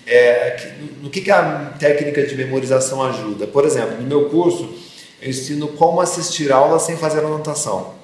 É, 0.08 0.74
no 1.02 1.10
que, 1.10 1.22
que 1.22 1.30
a 1.30 1.74
técnica 1.78 2.26
de 2.26 2.36
memorização 2.36 3.04
ajuda? 3.04 3.46
Por 3.46 3.66
exemplo, 3.66 3.98
no 3.98 4.08
meu 4.08 4.30
curso, 4.30 4.74
eu 5.22 5.30
ensino 5.30 5.68
como 5.70 6.02
assistir 6.02 6.52
aula 6.52 6.80
sem 6.80 6.98
fazer 6.98 7.20
anotação. 7.20 7.97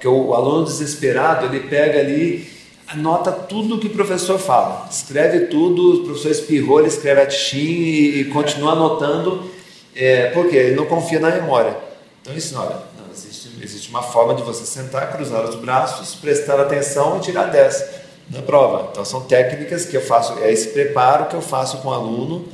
Porque 0.00 0.08
o 0.08 0.32
aluno 0.32 0.64
desesperado, 0.64 1.44
ele 1.44 1.68
pega 1.68 2.00
ali, 2.00 2.50
anota 2.88 3.30
tudo 3.30 3.78
que 3.78 3.88
o 3.88 3.90
professor 3.90 4.38
fala, 4.38 4.88
escreve 4.90 5.40
tudo, 5.48 6.00
o 6.00 6.04
professor 6.06 6.30
espirrou, 6.30 6.78
ele 6.78 6.88
escreve 6.88 7.20
a 7.20 7.26
tichin 7.26 7.58
e, 7.58 8.20
e 8.20 8.24
continua 8.30 8.72
anotando 8.72 9.50
é, 9.94 10.30
porque 10.30 10.56
ele 10.56 10.74
não 10.74 10.86
confia 10.86 11.20
na 11.20 11.30
memória. 11.30 11.76
Então 12.22 12.34
ensina, 12.34 12.60
olha, 12.62 12.76
não, 12.98 13.12
existe, 13.12 13.50
existe 13.62 13.90
uma 13.90 14.00
forma 14.00 14.34
de 14.34 14.42
você 14.42 14.64
sentar, 14.64 15.12
cruzar 15.12 15.44
os 15.44 15.56
braços, 15.56 16.14
prestar 16.14 16.58
atenção 16.58 17.18
e 17.18 17.20
tirar 17.20 17.50
10 17.50 17.84
na 18.30 18.40
prova. 18.40 18.88
Então 18.90 19.04
são 19.04 19.20
técnicas 19.20 19.84
que 19.84 19.98
eu 19.98 20.02
faço, 20.02 20.38
é 20.38 20.50
esse 20.50 20.68
preparo 20.68 21.26
que 21.26 21.36
eu 21.36 21.42
faço 21.42 21.76
com 21.82 21.90
o 21.90 21.92
aluno, 21.92 22.48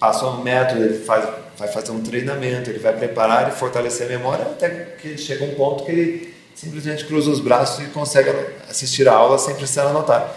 passo 0.00 0.26
um 0.26 0.42
método, 0.42 0.82
ele 0.82 0.98
faz, 1.04 1.24
vai 1.56 1.68
fazer 1.68 1.92
um 1.92 2.02
treinamento, 2.02 2.68
ele 2.68 2.80
vai 2.80 2.94
preparar 2.94 3.48
e 3.48 3.52
fortalecer 3.52 4.08
a 4.08 4.10
memória 4.10 4.44
até 4.44 4.68
que 5.00 5.06
ele 5.06 5.18
chega 5.18 5.44
um 5.44 5.54
ponto 5.54 5.84
que 5.84 5.92
ele 5.92 6.33
simplesmente 6.64 7.04
cruza 7.04 7.30
os 7.30 7.40
braços 7.40 7.84
e 7.84 7.88
consegue 7.90 8.30
assistir 8.68 9.06
a 9.06 9.12
aula 9.12 9.38
sem 9.38 9.54
precisar 9.54 9.84
anotar. 9.84 10.34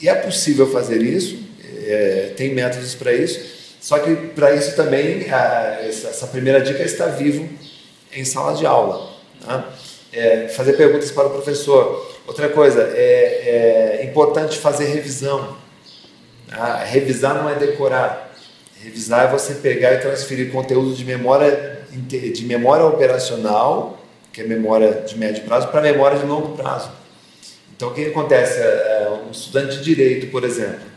E 0.00 0.08
é 0.08 0.14
possível 0.14 0.70
fazer 0.70 1.02
isso, 1.02 1.38
é, 1.86 2.32
tem 2.36 2.54
métodos 2.54 2.94
para 2.94 3.12
isso, 3.12 3.40
só 3.80 3.98
que 3.98 4.14
para 4.14 4.54
isso 4.54 4.76
também, 4.76 5.30
a, 5.30 5.78
essa 5.82 6.26
primeira 6.26 6.60
dica 6.60 6.82
é 6.82 6.86
estar 6.86 7.06
vivo 7.06 7.48
em 8.12 8.24
sala 8.24 8.54
de 8.54 8.66
aula. 8.66 9.10
Né? 9.46 9.64
É, 10.12 10.48
fazer 10.48 10.74
perguntas 10.74 11.10
para 11.10 11.26
o 11.26 11.30
professor. 11.30 12.06
Outra 12.26 12.48
coisa, 12.48 12.82
é, 12.94 14.00
é 14.00 14.04
importante 14.04 14.58
fazer 14.58 14.86
revisão. 14.86 15.56
Tá? 16.48 16.84
Revisar 16.84 17.34
não 17.34 17.48
é 17.48 17.54
decorar. 17.54 18.32
Revisar 18.82 19.26
é 19.26 19.30
você 19.30 19.54
pegar 19.54 19.94
e 19.94 19.98
transferir 19.98 20.52
conteúdo 20.52 20.94
de 20.94 21.04
memória, 21.04 21.80
de 21.90 22.44
memória 22.44 22.84
operacional, 22.84 23.97
que 24.38 24.44
é 24.44 24.46
memória 24.46 25.02
de 25.06 25.18
médio 25.18 25.42
prazo, 25.44 25.68
para 25.68 25.80
memória 25.80 26.18
de 26.18 26.24
longo 26.24 26.56
prazo. 26.56 26.90
Então, 27.76 27.88
o 27.88 27.94
que 27.94 28.06
acontece? 28.06 28.58
É, 28.60 28.64
é, 28.64 29.08
um 29.26 29.30
estudante 29.30 29.78
de 29.78 29.84
direito, 29.84 30.28
por 30.28 30.44
exemplo, 30.44 30.88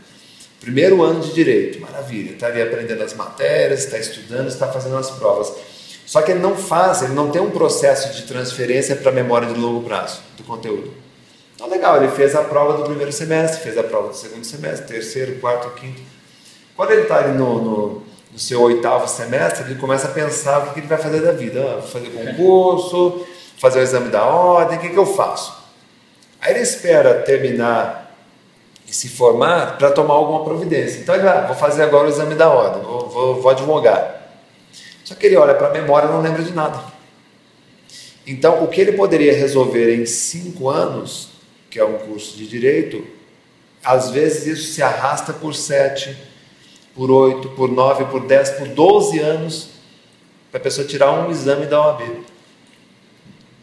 Primeiro 0.62 1.02
ano 1.02 1.18
de 1.18 1.32
direito, 1.32 1.80
maravilha, 1.80 2.34
está 2.34 2.46
ali 2.46 2.62
aprendendo 2.62 3.02
as 3.02 3.14
matérias, 3.14 3.80
está 3.80 3.98
estudando, 3.98 4.46
está 4.46 4.68
fazendo 4.68 4.96
as 4.96 5.10
provas. 5.10 5.52
Só 6.06 6.22
que 6.22 6.30
ele 6.30 6.38
não 6.38 6.54
faz, 6.54 7.02
ele 7.02 7.14
não 7.14 7.32
tem 7.32 7.42
um 7.42 7.50
processo 7.50 8.14
de 8.14 8.22
transferência 8.28 8.94
para 8.94 9.10
a 9.10 9.12
memória 9.12 9.48
de 9.52 9.58
longo 9.58 9.82
prazo 9.82 10.20
do 10.36 10.44
conteúdo. 10.44 10.94
Então, 11.56 11.68
legal, 11.68 11.96
ele 11.96 12.12
fez 12.12 12.36
a 12.36 12.42
prova 12.42 12.74
do 12.74 12.84
primeiro 12.84 13.10
semestre, 13.10 13.60
fez 13.60 13.76
a 13.76 13.82
prova 13.82 14.10
do 14.10 14.14
segundo 14.14 14.44
semestre, 14.44 14.86
terceiro, 14.86 15.34
quarto, 15.40 15.68
quinto. 15.70 16.00
Quando 16.76 16.92
ele 16.92 17.02
está 17.02 17.18
ali 17.18 17.36
no, 17.36 17.60
no, 17.60 18.02
no, 18.30 18.38
seu 18.38 18.62
oitavo 18.62 19.08
semestre, 19.08 19.64
ele 19.64 19.80
começa 19.80 20.06
a 20.06 20.12
pensar 20.12 20.60
o 20.60 20.72
que, 20.72 20.78
ele 20.78 20.86
vai 20.86 20.98
fazer 20.98 21.22
da 21.22 21.32
vida. 21.32 21.60
Ah, 21.60 21.80
vou 21.80 21.88
fazer 21.88 22.08
concurso, 22.10 23.26
fazer 23.62 23.78
o 23.78 23.82
exame 23.82 24.08
da 24.08 24.24
ordem, 24.24 24.76
o 24.76 24.80
que, 24.80 24.88
que 24.88 24.98
eu 24.98 25.06
faço? 25.06 25.56
Aí 26.40 26.52
ele 26.52 26.62
espera 26.62 27.22
terminar 27.22 28.12
e 28.88 28.92
se 28.92 29.08
formar 29.08 29.78
para 29.78 29.92
tomar 29.92 30.14
alguma 30.14 30.42
providência. 30.42 30.98
Então 30.98 31.14
ele 31.14 31.22
vai, 31.22 31.38
ah, 31.38 31.46
vou 31.46 31.54
fazer 31.54 31.84
agora 31.84 32.08
o 32.08 32.10
exame 32.10 32.34
da 32.34 32.50
ordem, 32.50 32.82
vou, 32.82 33.08
vou, 33.08 33.40
vou 33.40 33.50
advogar. 33.52 34.20
Só 35.04 35.14
que 35.14 35.26
ele 35.26 35.36
olha 35.36 35.54
para 35.54 35.68
a 35.68 35.70
memória 35.70 36.08
e 36.08 36.10
não 36.10 36.20
lembra 36.20 36.42
de 36.42 36.52
nada. 36.52 36.82
Então, 38.26 38.64
o 38.64 38.66
que 38.66 38.80
ele 38.80 38.92
poderia 38.92 39.32
resolver 39.32 39.94
em 39.94 40.06
cinco 40.06 40.68
anos, 40.68 41.28
que 41.70 41.78
é 41.78 41.84
um 41.84 41.98
curso 41.98 42.36
de 42.36 42.48
direito, 42.48 43.06
às 43.84 44.10
vezes 44.10 44.58
isso 44.58 44.72
se 44.72 44.82
arrasta 44.82 45.32
por 45.32 45.54
sete, 45.54 46.16
por 46.96 47.12
oito, 47.12 47.50
por 47.50 47.70
nove, 47.70 48.06
por 48.06 48.26
dez, 48.26 48.50
por 48.50 48.66
doze 48.66 49.20
anos 49.20 49.68
para 50.50 50.58
a 50.58 50.62
pessoa 50.64 50.84
tirar 50.84 51.12
um 51.12 51.30
exame 51.30 51.66
da 51.66 51.80
OAB. 51.80 52.31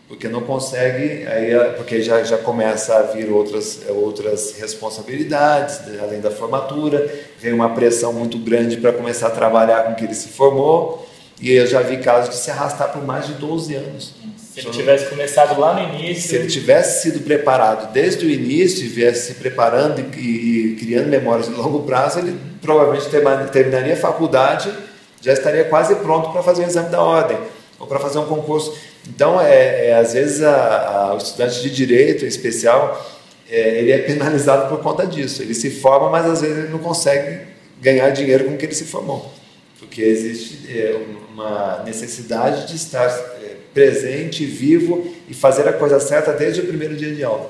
Porque 0.10 0.28
não 0.28 0.42
consegue, 0.42 1.28
aí, 1.28 1.54
é, 1.54 1.66
porque 1.78 2.02
já, 2.02 2.24
já 2.24 2.40
começa 2.40 2.98
a 2.98 3.04
vir 3.04 3.30
outras, 3.30 3.82
outras 3.90 4.56
responsabilidades, 4.60 5.82
além 6.02 6.20
da 6.20 6.32
formatura, 6.32 7.08
vem 7.40 7.54
uma 7.54 7.76
pressão 7.76 8.12
muito 8.12 8.40
grande 8.40 8.78
para 8.78 8.92
começar 8.92 9.28
a 9.28 9.30
trabalhar 9.30 9.84
com 9.84 9.92
o 9.92 9.96
que 9.96 10.06
ele 10.06 10.16
se 10.16 10.30
formou, 10.30 11.08
e 11.40 11.52
eu 11.52 11.68
já 11.68 11.82
vi 11.82 11.98
casos 11.98 12.32
de 12.32 12.42
se 12.42 12.50
arrastar 12.50 12.92
por 12.92 13.06
mais 13.06 13.28
de 13.28 13.34
12 13.34 13.76
anos. 13.76 14.16
Se 14.36 14.62
ele 14.62 14.72
tivesse 14.72 15.06
começado 15.06 15.58
lá 15.60 15.76
no 15.76 15.96
início. 15.96 16.28
Se 16.28 16.36
ele 16.36 16.48
tivesse 16.48 17.04
sido 17.04 17.24
preparado 17.24 17.94
desde 17.94 18.26
o 18.26 18.30
início, 18.30 18.90
viesse 18.90 19.28
se 19.28 19.40
preparando 19.40 20.04
e, 20.18 20.20
e, 20.20 20.76
criando 20.76 21.08
memórias 21.08 21.48
de 21.48 21.54
longo 21.54 21.84
prazo, 21.84 22.18
ele 22.18 22.36
provavelmente 22.60 23.08
terminaria 23.52 23.94
a 23.94 23.98
faculdade, 23.98 24.74
já 25.22 25.34
estaria 25.34 25.66
quase 25.66 25.96
pronto 25.98 26.32
para 26.32 26.42
fazer 26.42 26.64
o 26.64 26.66
exame 26.66 26.90
da 26.90 27.02
ordem 27.02 27.38
ou 27.80 27.88
para 27.88 28.00
fazer 28.00 28.20
um 28.20 28.26
concurso. 28.26 28.78
Então, 29.08 29.40
é, 29.40 29.88
é 29.88 29.96
às 29.96 30.14
vezes, 30.14 30.44
a, 30.44 30.88
a, 30.88 31.14
o 31.14 31.18
estudante 31.18 31.62
de 31.62 31.70
direito, 31.70 32.26
em 32.26 32.28
especial, 32.28 33.10
é, 33.50 33.80
ele 33.80 33.92
é 33.92 34.00
penalizado 34.00 34.68
por 34.70 34.84
conta 34.84 35.08
disso. 35.08 35.42
Ele 35.42 35.54
se 35.54 35.70
forma, 35.70 36.10
mas 36.10 36.26
às 36.26 36.42
vezes 36.42 36.58
ele 36.58 36.68
não 36.70 36.80
consegue 36.80 37.48
ganhar 37.82 38.10
dinheiro 38.10 38.46
com 38.46 38.54
o 38.54 38.58
que 38.58 38.66
ele 38.66 38.76
se 38.76 38.86
formou, 38.86 39.32
porque 39.80 40.02
existe 40.02 40.68
é, 40.70 41.00
uma 41.32 41.82
necessidade 41.86 42.68
de 42.68 42.76
estar 42.76 43.08
é, 43.08 43.56
presente, 43.74 44.46
vivo 44.46 45.16
e 45.30 45.34
fazer 45.34 45.68
a 45.68 45.74
coisa 45.74 46.00
certa 46.00 46.34
desde 46.34 46.62
o 46.62 46.66
primeiro 46.66 46.96
dia 46.96 47.14
de 47.14 47.24
aula. 47.24 47.50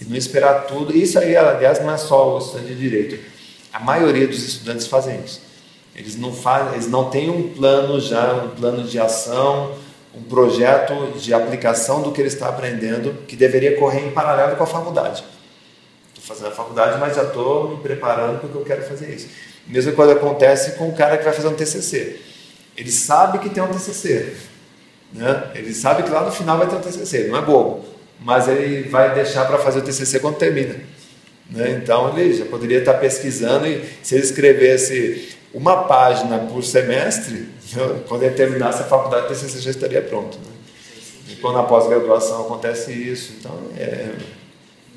E 0.00 0.04
não 0.04 0.16
esperar 0.16 0.66
tudo. 0.66 0.96
Isso 0.96 1.18
aí, 1.18 1.36
aliás, 1.36 1.80
não 1.80 1.92
é 1.92 1.98
só 1.98 2.36
o 2.36 2.38
estudante 2.38 2.68
de 2.68 2.76
direito. 2.76 3.18
A 3.72 3.80
maioria 3.80 4.26
dos 4.26 4.42
estudantes 4.42 4.86
fazem 4.86 5.20
isso. 5.22 5.49
Eles 6.00 6.16
não, 6.16 6.32
fazem, 6.32 6.72
eles 6.72 6.88
não 6.88 7.10
têm 7.10 7.28
um 7.28 7.50
plano 7.50 8.00
já, 8.00 8.32
um 8.32 8.48
plano 8.48 8.82
de 8.82 8.98
ação, 8.98 9.74
um 10.14 10.22
projeto 10.22 11.12
de 11.18 11.34
aplicação 11.34 12.00
do 12.00 12.10
que 12.10 12.22
ele 12.22 12.28
está 12.28 12.48
aprendendo 12.48 13.22
que 13.28 13.36
deveria 13.36 13.78
correr 13.78 14.06
em 14.06 14.10
paralelo 14.10 14.56
com 14.56 14.62
a 14.64 14.66
faculdade. 14.66 15.22
Estou 16.08 16.24
fazendo 16.24 16.48
a 16.48 16.54
faculdade, 16.54 16.98
mas 16.98 17.14
já 17.14 17.24
estou 17.24 17.68
me 17.68 17.82
preparando 17.82 18.40
porque 18.40 18.56
eu 18.56 18.64
quero 18.64 18.82
fazer 18.82 19.14
isso. 19.14 19.28
Mesma 19.66 19.92
coisa 19.92 20.14
acontece 20.14 20.72
com 20.72 20.88
o 20.88 20.94
cara 20.94 21.18
que 21.18 21.24
vai 21.24 21.34
fazer 21.34 21.48
um 21.48 21.54
TCC. 21.54 22.18
Ele 22.74 22.90
sabe 22.90 23.38
que 23.38 23.50
tem 23.50 23.62
um 23.62 23.68
TCC, 23.68 24.36
né? 25.12 25.50
Ele 25.54 25.74
sabe 25.74 26.02
que 26.02 26.08
lá 26.08 26.24
no 26.24 26.32
final 26.32 26.56
vai 26.56 26.66
ter 26.66 26.76
um 26.76 26.80
TCC, 26.80 27.28
não 27.28 27.36
é 27.36 27.42
bobo, 27.42 27.84
mas 28.18 28.48
ele 28.48 28.88
vai 28.88 29.12
deixar 29.12 29.44
para 29.44 29.58
fazer 29.58 29.80
o 29.80 29.82
TCC 29.82 30.18
quando 30.18 30.38
termina. 30.38 30.76
Né? 31.50 31.72
Então 31.72 32.16
ele 32.18 32.32
já 32.32 32.46
poderia 32.46 32.78
estar 32.78 32.94
pesquisando 32.94 33.66
e 33.66 33.84
se 34.02 34.14
ele 34.14 34.24
escrevesse 34.24 35.39
uma 35.52 35.84
página 35.84 36.38
por 36.38 36.62
semestre, 36.62 37.48
quando 38.08 38.22
ele 38.22 38.34
terminasse 38.34 38.82
a 38.82 38.86
faculdade, 38.86 39.26
o 39.26 39.28
TCC 39.28 39.60
já 39.60 39.70
estaria 39.70 40.02
pronto. 40.02 40.38
Né? 40.38 40.52
E 41.30 41.36
quando 41.36 41.56
na 41.56 41.62
pós-graduação 41.64 42.42
acontece 42.42 42.92
isso, 42.92 43.34
então 43.38 43.52
é, 43.76 44.10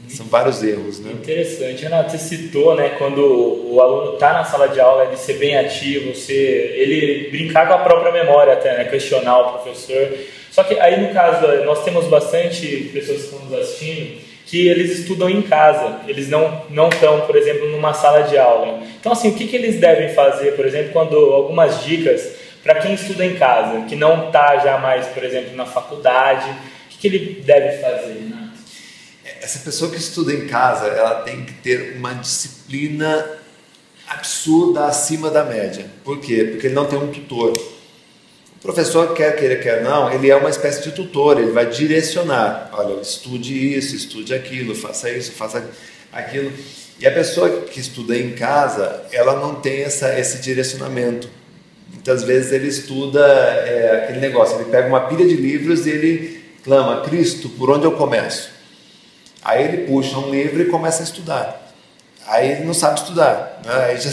são 0.10 0.26
vários 0.28 0.63
erros. 0.63 1.00
Né? 1.00 1.12
Interessante. 1.12 1.84
Renato, 1.84 2.12
você 2.12 2.18
citou 2.18 2.76
né, 2.76 2.96
quando 2.98 3.20
o 3.20 3.82
aluno 3.82 4.13
está 4.13 4.34
na 4.34 4.44
sala 4.44 4.68
de 4.68 4.80
aula, 4.80 5.06
ele 5.06 5.18
ser 5.18 5.38
bem 5.38 5.58
ativo, 5.58 6.16
ser, 6.16 6.34
ele 6.34 7.30
brincar 7.30 7.68
com 7.68 7.74
a 7.74 7.80
própria 7.80 8.12
memória 8.12 8.54
até, 8.54 8.78
né, 8.78 8.86
questionar 8.86 9.39
o 9.39 9.54
professor. 9.54 10.13
Só 10.52 10.63
que 10.63 10.80
aí 10.80 11.02
no 11.02 11.13
caso, 11.13 11.48
nós 11.66 11.84
temos 11.84 12.06
bastante 12.06 12.92
pessoas 12.94 13.20
que 13.20 13.26
estão 13.26 13.39
nos 13.39 13.54
assistindo 13.54 14.33
que 14.45 14.67
eles 14.67 14.99
estudam 14.99 15.29
em 15.29 15.41
casa, 15.41 16.01
eles 16.08 16.29
não 16.29 16.63
não 16.69 16.89
estão, 16.89 17.21
por 17.21 17.36
exemplo, 17.36 17.69
numa 17.69 17.93
sala 17.93 18.23
de 18.23 18.38
aula. 18.38 18.84
Então, 18.99 19.12
assim, 19.12 19.29
o 19.29 19.34
que, 19.34 19.47
que 19.47 19.56
eles 19.56 19.79
devem 19.79 20.13
fazer, 20.13 20.56
por 20.56 20.65
exemplo, 20.65 20.91
quando 20.91 21.15
algumas 21.15 21.84
dicas 21.84 22.34
para 22.63 22.75
quem 22.75 22.93
estuda 22.93 23.25
em 23.25 23.36
casa, 23.36 23.86
que 23.86 23.95
não 23.95 24.27
está 24.27 24.58
já 24.58 24.77
mais, 24.77 25.08
por 25.08 25.23
exemplo, 25.23 25.56
na 25.56 25.65
faculdade, 25.65 26.49
o 26.49 26.89
que, 26.89 26.97
que 26.97 27.08
ele 27.08 27.41
deve 27.41 27.82
fazer, 27.82 28.13
Renato? 28.13 28.53
Essa 29.41 29.60
pessoa 29.60 29.91
que 29.91 29.97
estuda 29.97 30.34
em 30.34 30.47
casa, 30.47 30.88
ela 30.88 31.15
tem 31.21 31.43
que 31.43 31.53
ter 31.53 31.97
uma 31.97 32.13
disciplina 32.13 33.39
absurda 34.08 34.86
acima 34.86 35.29
da 35.29 35.43
média. 35.43 35.86
Por 36.03 36.19
quê? 36.19 36.47
Porque 36.51 36.67
ele 36.67 36.75
não 36.75 36.86
tem 36.86 36.97
um 36.97 37.08
tutor 37.08 37.53
professor, 38.63 39.13
quer 39.13 39.36
queira, 39.36 39.58
quer 39.58 39.84
não, 39.84 40.12
ele 40.12 40.32
é 40.32 40.36
uma 40.36 40.49
espécie 40.49 40.82
de 40.82 40.93
tutor, 40.93 41.38
ele 41.38 41.52
vai 41.52 41.65
direcionar. 41.65 42.69
Olha, 42.71 43.02
estude 43.02 43.78
isso, 43.78 43.93
estude 43.93 44.34
aquilo, 44.34 44.73
faça 44.73 45.10
isso, 45.10 45.34
faça 45.34 45.63
aquilo. 46.12 46.52
E 46.97 47.06
a 47.06 47.12
pessoa 47.12 47.49
que 47.63 47.80
estuda 47.80 48.17
em 48.17 48.32
casa, 48.32 49.04
ela 49.12 49.38
não 49.39 49.56
tem 49.56 49.82
essa, 49.82 50.17
esse 50.17 50.41
direcionamento. 50.41 51.28
Muitas 51.91 52.23
vezes 52.23 52.54
ele 52.54 52.67
estuda 52.67 53.19
é, 53.21 54.04
aquele 54.04 54.19
negócio, 54.19 54.56
ele 54.56 54.69
pega 54.69 54.88
uma 54.88 55.02
pilha 55.02 55.28
de 55.28 55.36
livros 55.36 55.86
e 55.86 55.89
ele 55.89 56.43
clama, 56.63 57.02
Cristo, 57.02 57.49
por 57.49 57.69
onde 57.69 57.86
eu 57.86 57.91
começo? 57.91 58.49
Aí 59.43 59.65
ele 59.65 59.78
puxa 59.86 60.17
um 60.17 60.32
livro 60.32 60.62
e 60.62 60.65
começa 60.65 61.04
a 61.04 61.06
estudar. 61.06 61.73
Aí 62.26 62.52
ele 62.54 62.63
não 62.63 62.73
sabe 62.73 62.99
estudar. 62.99 63.62
Né? 63.65 63.97
Já... 63.97 64.10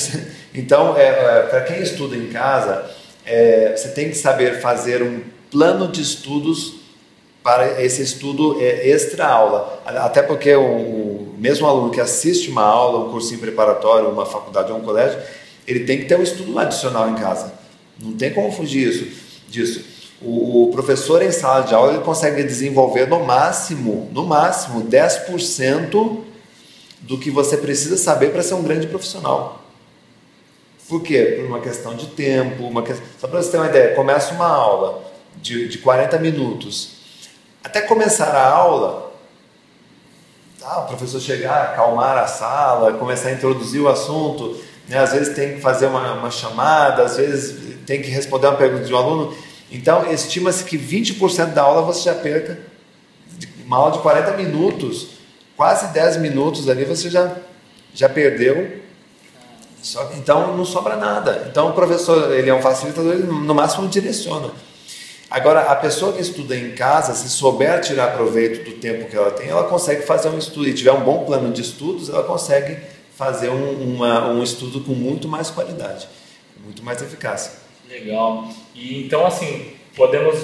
Então, 0.52 0.96
é, 0.96 1.06
é, 1.06 1.42
para 1.42 1.60
quem 1.60 1.80
estuda 1.80 2.16
em 2.16 2.26
casa, 2.26 2.90
é, 3.24 3.74
você 3.76 3.88
tem 3.88 4.08
que 4.08 4.16
saber 4.16 4.60
fazer 4.60 5.02
um 5.02 5.20
plano 5.50 5.88
de 5.88 6.00
estudos 6.00 6.74
para 7.42 7.82
esse 7.82 8.02
estudo 8.02 8.60
é, 8.60 8.88
extra 8.88 9.26
aula. 9.26 9.82
Até 9.84 10.22
porque 10.22 10.54
o, 10.54 10.62
o, 10.62 11.34
mesmo 11.38 11.66
aluno 11.66 11.90
que 11.90 12.00
assiste 12.00 12.50
uma 12.50 12.62
aula, 12.62 13.06
um 13.06 13.10
cursinho 13.10 13.40
preparatório, 13.40 14.08
uma 14.08 14.26
faculdade 14.26 14.70
ou 14.70 14.78
um 14.78 14.82
colégio, 14.82 15.18
ele 15.66 15.80
tem 15.80 15.98
que 15.98 16.04
ter 16.04 16.18
um 16.18 16.22
estudo 16.22 16.58
adicional 16.58 17.08
em 17.08 17.14
casa. 17.14 17.52
Não 17.98 18.12
tem 18.12 18.32
como 18.32 18.52
fugir 18.52 18.88
isso, 18.88 19.06
disso. 19.48 19.84
O, 20.20 20.64
o 20.64 20.70
professor 20.70 21.22
em 21.22 21.30
sala 21.30 21.62
de 21.62 21.74
aula 21.74 21.94
ele 21.94 22.02
consegue 22.02 22.42
desenvolver 22.42 23.06
no 23.06 23.24
máximo, 23.24 24.08
no 24.12 24.26
máximo, 24.26 24.82
10% 24.82 26.18
do 27.00 27.18
que 27.18 27.30
você 27.30 27.56
precisa 27.56 27.96
saber 27.96 28.30
para 28.30 28.42
ser 28.42 28.54
um 28.54 28.62
grande 28.62 28.86
profissional. 28.86 29.59
Por 30.90 31.04
quê? 31.04 31.36
Por 31.38 31.46
uma 31.46 31.60
questão 31.60 31.94
de 31.94 32.08
tempo, 32.08 32.64
uma 32.64 32.82
questão... 32.82 33.06
só 33.16 33.28
para 33.28 33.40
você 33.40 33.52
ter 33.52 33.58
uma 33.58 33.68
ideia, 33.68 33.94
começa 33.94 34.34
uma 34.34 34.48
aula 34.48 35.04
de, 35.36 35.68
de 35.68 35.78
40 35.78 36.18
minutos. 36.18 36.94
Até 37.62 37.80
começar 37.80 38.34
a 38.34 38.48
aula, 38.50 39.12
tá, 40.58 40.80
o 40.80 40.86
professor 40.88 41.20
chegar, 41.20 41.62
acalmar 41.62 42.18
a 42.18 42.26
sala, 42.26 42.94
começar 42.94 43.28
a 43.28 43.32
introduzir 43.32 43.80
o 43.80 43.88
assunto, 43.88 44.60
né? 44.88 44.98
às 44.98 45.12
vezes 45.12 45.32
tem 45.32 45.54
que 45.54 45.60
fazer 45.60 45.86
uma, 45.86 46.14
uma 46.14 46.30
chamada, 46.32 47.04
às 47.04 47.16
vezes 47.16 47.76
tem 47.86 48.02
que 48.02 48.10
responder 48.10 48.48
uma 48.48 48.56
pergunta 48.56 48.84
de 48.84 48.92
um 48.92 48.96
aluno. 48.96 49.32
Então, 49.70 50.10
estima-se 50.10 50.64
que 50.64 50.76
20% 50.76 51.52
da 51.52 51.62
aula 51.62 51.82
você 51.82 52.02
já 52.02 52.16
perca. 52.16 52.58
Uma 53.64 53.76
aula 53.76 53.92
de 53.92 54.00
40 54.00 54.36
minutos, 54.36 55.10
quase 55.56 55.92
10 55.92 56.16
minutos 56.16 56.68
ali 56.68 56.84
você 56.84 57.08
já, 57.08 57.36
já 57.94 58.08
perdeu 58.08 58.89
só, 59.82 60.10
então 60.16 60.56
não 60.56 60.64
sobra 60.64 60.96
nada. 60.96 61.46
Então 61.50 61.70
o 61.70 61.72
professor 61.72 62.32
ele 62.32 62.50
é 62.50 62.54
um 62.54 62.62
facilitador, 62.62 63.12
ele 63.12 63.24
no 63.24 63.54
máximo 63.54 63.88
direciona. 63.88 64.50
Agora 65.30 65.60
a 65.60 65.76
pessoa 65.76 66.12
que 66.12 66.20
estuda 66.20 66.56
em 66.56 66.72
casa, 66.72 67.14
se 67.14 67.28
souber 67.28 67.80
tirar 67.80 68.14
proveito 68.14 68.68
do 68.68 68.76
tempo 68.78 69.08
que 69.08 69.16
ela 69.16 69.30
tem, 69.30 69.48
ela 69.48 69.64
consegue 69.64 70.02
fazer 70.02 70.28
um 70.28 70.38
estudo 70.38 70.68
e 70.68 70.74
tiver 70.74 70.92
um 70.92 71.04
bom 71.04 71.24
plano 71.24 71.52
de 71.52 71.62
estudos, 71.62 72.08
ela 72.08 72.24
consegue 72.24 72.76
fazer 73.14 73.48
um, 73.48 73.72
uma, 73.80 74.28
um 74.28 74.42
estudo 74.42 74.80
com 74.80 74.92
muito 74.92 75.28
mais 75.28 75.50
qualidade, 75.50 76.08
muito 76.64 76.82
mais 76.82 77.00
eficácia. 77.00 77.52
Legal. 77.88 78.48
E 78.74 79.04
então 79.04 79.24
assim 79.24 79.72
podemos 79.94 80.36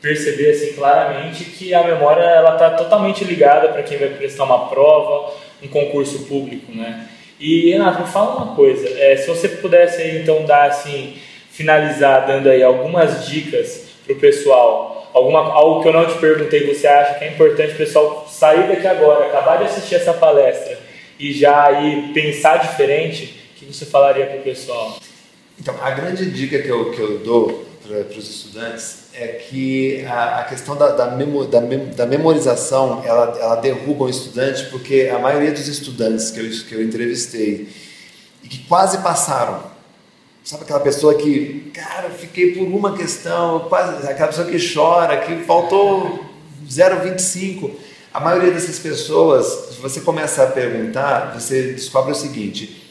perceber 0.00 0.50
assim 0.50 0.74
claramente 0.74 1.44
que 1.44 1.74
a 1.74 1.82
memória 1.82 2.22
ela 2.22 2.52
está 2.52 2.70
totalmente 2.70 3.24
ligada 3.24 3.68
para 3.68 3.82
quem 3.82 3.98
vai 3.98 4.10
prestar 4.10 4.44
uma 4.44 4.68
prova, 4.68 5.34
um 5.62 5.68
concurso 5.68 6.20
público, 6.26 6.70
né? 6.72 7.08
E 7.40 7.70
Renato, 7.70 8.02
me 8.02 8.08
fala 8.08 8.36
uma 8.36 8.56
coisa, 8.56 8.88
é, 8.98 9.16
se 9.16 9.28
você 9.28 9.48
pudesse 9.48 10.02
então 10.18 10.44
dar 10.44 10.68
assim, 10.68 11.16
finalizar 11.50 12.26
dando 12.26 12.48
aí 12.48 12.62
algumas 12.62 13.26
dicas 13.26 13.86
para 14.04 14.12
o 14.12 14.18
pessoal, 14.18 15.08
alguma, 15.12 15.40
algo 15.52 15.82
que 15.82 15.88
eu 15.88 15.92
não 15.92 16.06
te 16.06 16.18
perguntei, 16.18 16.66
você 16.66 16.86
acha 16.86 17.18
que 17.18 17.24
é 17.24 17.32
importante 17.32 17.74
o 17.74 17.76
pessoal 17.76 18.26
sair 18.28 18.66
daqui 18.66 18.86
agora, 18.86 19.26
acabar 19.26 19.58
de 19.58 19.64
assistir 19.64 19.94
essa 19.94 20.12
palestra 20.12 20.78
e 21.18 21.32
já 21.32 21.66
aí 21.66 22.10
pensar 22.12 22.58
diferente, 22.58 23.40
o 23.54 23.58
que 23.58 23.72
você 23.72 23.84
falaria 23.84 24.26
para 24.26 24.38
o 24.38 24.42
pessoal? 24.42 24.98
Então, 25.60 25.74
a 25.80 25.90
grande 25.90 26.30
dica 26.30 26.60
que 26.60 26.68
eu, 26.68 26.90
que 26.92 27.00
eu 27.00 27.18
dou 27.18 27.66
para 27.86 28.18
os 28.18 28.30
estudantes 28.30 29.07
é 29.20 29.26
que 29.26 30.04
a, 30.06 30.40
a 30.40 30.44
questão 30.44 30.76
da, 30.76 30.90
da, 30.90 31.10
memo, 31.10 31.44
da, 31.44 31.60
mem, 31.60 31.86
da, 31.86 32.06
memorização 32.06 33.02
ela, 33.04 33.36
ela 33.40 33.56
derruba 33.56 34.04
o 34.04 34.08
estudante 34.08 34.66
porque 34.66 35.10
a 35.12 35.18
maioria 35.18 35.50
dos 35.50 35.66
estudantes 35.66 36.30
que 36.30 36.38
eu, 36.38 36.48
que 36.68 36.74
eu 36.74 36.82
entrevistei 36.82 37.68
e 38.44 38.48
que 38.48 38.58
quase 38.68 38.98
passaram, 38.98 39.60
sabe 40.44 40.62
aquela 40.62 40.78
pessoa 40.78 41.14
que, 41.16 41.68
cara, 41.74 42.10
fiquei 42.10 42.54
por 42.54 42.62
uma 42.62 42.96
questão, 42.96 43.66
quase, 43.68 44.06
aquela 44.06 44.28
pessoa 44.28 44.46
que 44.46 44.74
chora, 44.74 45.16
que 45.18 45.44
faltou 45.44 46.24
0,25. 46.68 47.72
A 48.14 48.20
maioria 48.20 48.52
dessas 48.52 48.78
pessoas, 48.78 49.74
se 49.74 49.80
você 49.80 50.00
começa 50.00 50.44
a 50.44 50.46
perguntar, 50.46 51.34
você 51.38 51.72
descobre 51.72 52.12
o 52.12 52.14
seguinte: 52.14 52.88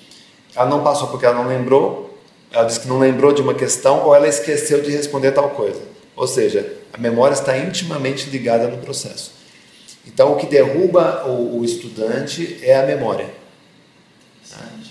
ela 0.54 0.70
não 0.70 0.84
passou 0.84 1.08
porque 1.08 1.26
ela 1.26 1.36
não 1.36 1.48
lembrou, 1.48 2.20
ela 2.52 2.66
disse 2.66 2.82
que 2.82 2.88
não 2.88 3.00
lembrou 3.00 3.32
de 3.32 3.42
uma 3.42 3.54
questão 3.54 4.06
ou 4.06 4.13
ela 4.13 4.28
esqueceu 4.28 4.82
de 4.82 4.92
responder 4.92 5.32
tal 5.32 5.52
coisa. 5.52 5.96
Ou 6.17 6.27
seja, 6.27 6.73
a 6.91 6.97
memória 6.97 7.36
está 7.36 7.56
intimamente 7.56 8.27
ligada 8.32 8.67
no 8.67 8.80
processo. 8.80 9.32
Então, 10.06 10.34
o 10.34 10.36
que 10.36 10.47
derruba 10.47 11.27
o, 11.27 11.60
o 11.60 11.65
estudante 11.65 12.60
é 12.63 12.75
a 12.75 12.86
memória. 12.86 13.30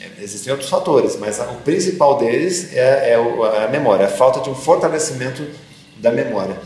É, 0.01 0.23
existem 0.23 0.53
outros 0.53 0.71
fatores, 0.71 1.17
mas 1.17 1.41
o 1.41 1.57
principal 1.65 2.19
deles 2.19 2.73
é, 2.73 3.11
é 3.11 3.65
a 3.65 3.69
memória, 3.69 4.07
a 4.07 4.09
falta 4.09 4.41
de 4.41 4.49
um 4.49 4.55
fortalecimento 4.55 5.45
da 5.97 6.13
memória. 6.13 6.57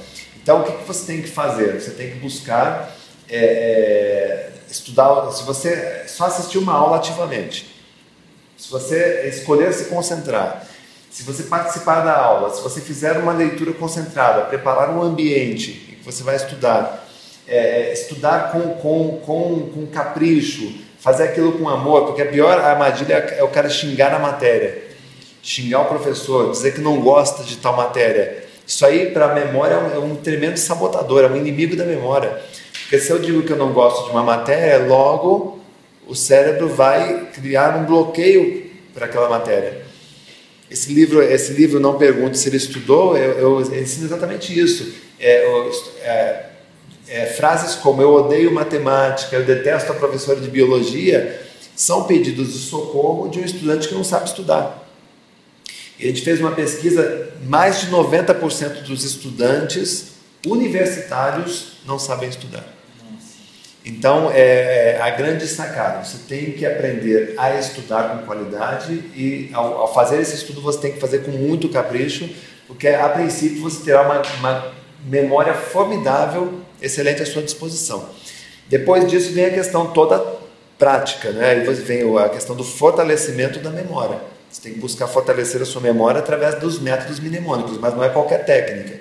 Então, 0.43 0.61
o 0.61 0.65
que, 0.65 0.85
você 0.85 1.07
tem 1.07 1.23
que 1.23 1.29
fazer? 1.29 1.81
Você 1.81 1.93
tem 1.93 2.11
que 2.11 2.19
buscar 2.19 2.95
é, 3.29 3.39
é, 3.39 4.51
estudar. 4.71 5.31
Se 5.31 5.45
você 5.45 6.05
só 6.07 6.27
assistir 6.27 6.59
uma 6.59 6.75
aula 6.75 6.97
ativamente, 6.97 7.75
se 8.59 8.71
você 8.71 9.27
escolher 9.29 9.73
se 9.73 9.87
concentrar, 9.87 10.67
se 11.11 11.25
você 11.25 11.43
participar 11.43 12.03
da 12.03 12.17
aula, 12.17 12.55
se 12.55 12.63
você 12.63 12.81
fizer 12.81 13.19
uma 13.19 13.33
leitura 13.33 13.73
concentrada, 13.73 14.43
preparar 14.43 14.91
um 14.91 15.03
ambiente 15.03 15.89
em 15.91 15.95
que 15.97 16.05
você 16.05 16.23
vai 16.23 16.37
estudar, 16.37 17.07
é, 17.49 17.93
estudar 17.93 18.53
com, 18.53 18.61
com, 18.77 19.21
com, 19.27 19.71
com 19.75 19.87
capricho, 19.87 20.73
fazer 21.01 21.25
aquilo 21.25 21.59
com 21.59 21.69
amor, 21.69 22.07
porque 22.07 22.23
a 22.23 22.27
pior 22.27 22.59
armadilha 22.59 23.15
é 23.15 23.43
o 23.43 23.49
cara 23.49 23.69
xingar 23.69 24.15
a 24.15 24.21
matéria, 24.21 24.85
xingar 25.43 25.81
o 25.81 25.87
professor, 25.87 26.53
dizer 26.53 26.75
que 26.75 26.81
não 26.81 27.01
gosta 27.01 27.43
de 27.43 27.57
tal 27.57 27.77
matéria. 27.77 28.45
Isso 28.65 28.87
aí, 28.87 29.11
para 29.11 29.33
a 29.33 29.35
memória, 29.35 29.75
é 29.75 29.99
um 29.99 30.15
tremendo 30.15 30.59
sabotador, 30.59 31.25
é 31.25 31.27
um 31.27 31.37
inimigo 31.37 31.75
da 31.75 31.85
memória. 31.85 32.41
Porque 32.83 33.01
se 33.01 33.11
eu 33.11 33.19
digo 33.19 33.43
que 33.43 33.53
eu 33.53 33.57
não 33.57 33.73
gosto 33.73 34.05
de 34.05 34.11
uma 34.11 34.23
matéria, 34.23 34.87
logo 34.87 35.59
o 36.07 36.15
cérebro 36.15 36.69
vai 36.69 37.27
criar 37.33 37.77
um 37.77 37.85
bloqueio 37.85 38.71
para 38.95 39.07
aquela 39.07 39.29
matéria. 39.29 39.80
Esse 40.71 40.93
livro, 40.93 41.21
esse 41.21 41.53
livro 41.53 41.81
não 41.81 41.99
pergunte 41.99 42.39
se 42.39 42.49
ele 42.49 42.57
estudou, 42.57 43.17
eu, 43.17 43.61
eu 43.61 43.61
ensino 43.83 44.07
exatamente 44.07 44.57
isso. 44.59 44.95
É, 45.19 45.45
é, 46.03 46.47
é, 47.09 47.27
frases 47.27 47.75
como 47.75 48.01
eu 48.01 48.15
odeio 48.15 48.53
matemática, 48.53 49.35
eu 49.35 49.45
detesto 49.45 49.91
a 49.91 49.97
professora 49.97 50.41
de 50.41 50.49
biologia, 50.49 51.43
são 51.75 52.05
pedidos 52.05 52.53
de 52.53 52.59
socorro 52.61 53.29
de 53.29 53.41
um 53.41 53.45
estudante 53.45 53.89
que 53.89 53.95
não 53.95 54.05
sabe 54.05 54.29
estudar. 54.29 54.89
E 55.99 56.05
a 56.05 56.07
gente 56.07 56.23
fez 56.23 56.39
uma 56.39 56.53
pesquisa, 56.53 57.31
mais 57.45 57.81
de 57.81 57.89
90% 57.89 58.85
dos 58.85 59.05
estudantes 59.05 60.13
universitários 60.47 61.73
não 61.85 61.99
sabem 61.99 62.29
estudar. 62.29 62.80
Então, 63.85 64.31
é, 64.31 64.97
é, 64.97 65.01
a 65.01 65.11
grande 65.11 65.47
sacada, 65.47 66.05
você 66.05 66.19
tem 66.29 66.53
que 66.53 66.67
aprender 66.67 67.35
a 67.39 67.59
estudar 67.59 68.11
com 68.11 68.27
qualidade 68.27 68.93
e 69.17 69.51
ao, 69.55 69.79
ao, 69.79 69.95
fazer 69.95 70.21
esse 70.21 70.35
estudo 70.35 70.61
você 70.61 70.79
tem 70.81 70.93
que 70.93 71.01
fazer 71.01 71.21
com 71.21 71.31
muito 71.31 71.69
capricho, 71.69 72.29
porque 72.67 72.89
a 72.89 73.09
princípio 73.09 73.63
você 73.63 73.83
terá 73.83 74.03
uma, 74.03 74.23
uma 74.39 74.73
memória 75.07 75.55
formidável 75.55 76.61
excelente 76.81 77.23
à 77.23 77.27
sua 77.27 77.43
disposição. 77.43 78.07
Depois 78.69 79.09
disso 79.11 79.33
vem 79.33 79.47
a 79.47 79.51
questão 79.51 79.87
toda 79.93 80.41
prática, 80.79 81.31
né? 81.31 81.51
Aí 81.51 81.75
vem 81.75 82.19
a 82.19 82.29
questão 82.29 82.55
do 82.55 82.63
fortalecimento 82.63 83.59
da 83.61 83.71
memória. 83.71 84.19
Você 84.51 84.63
tem 84.63 84.73
que 84.75 84.81
buscar 84.81 85.07
fortalecer 85.07 85.63
a 85.63 85.65
sua 85.65 85.81
memória 85.81 86.21
através 86.21 86.57
dos 86.57 86.81
métodos 86.81 87.19
mnemônicos, 87.19 87.79
mas 87.79 87.95
não 87.95 88.05
é 88.05 88.09
qualquer 88.09 88.45
técnica. 88.45 89.01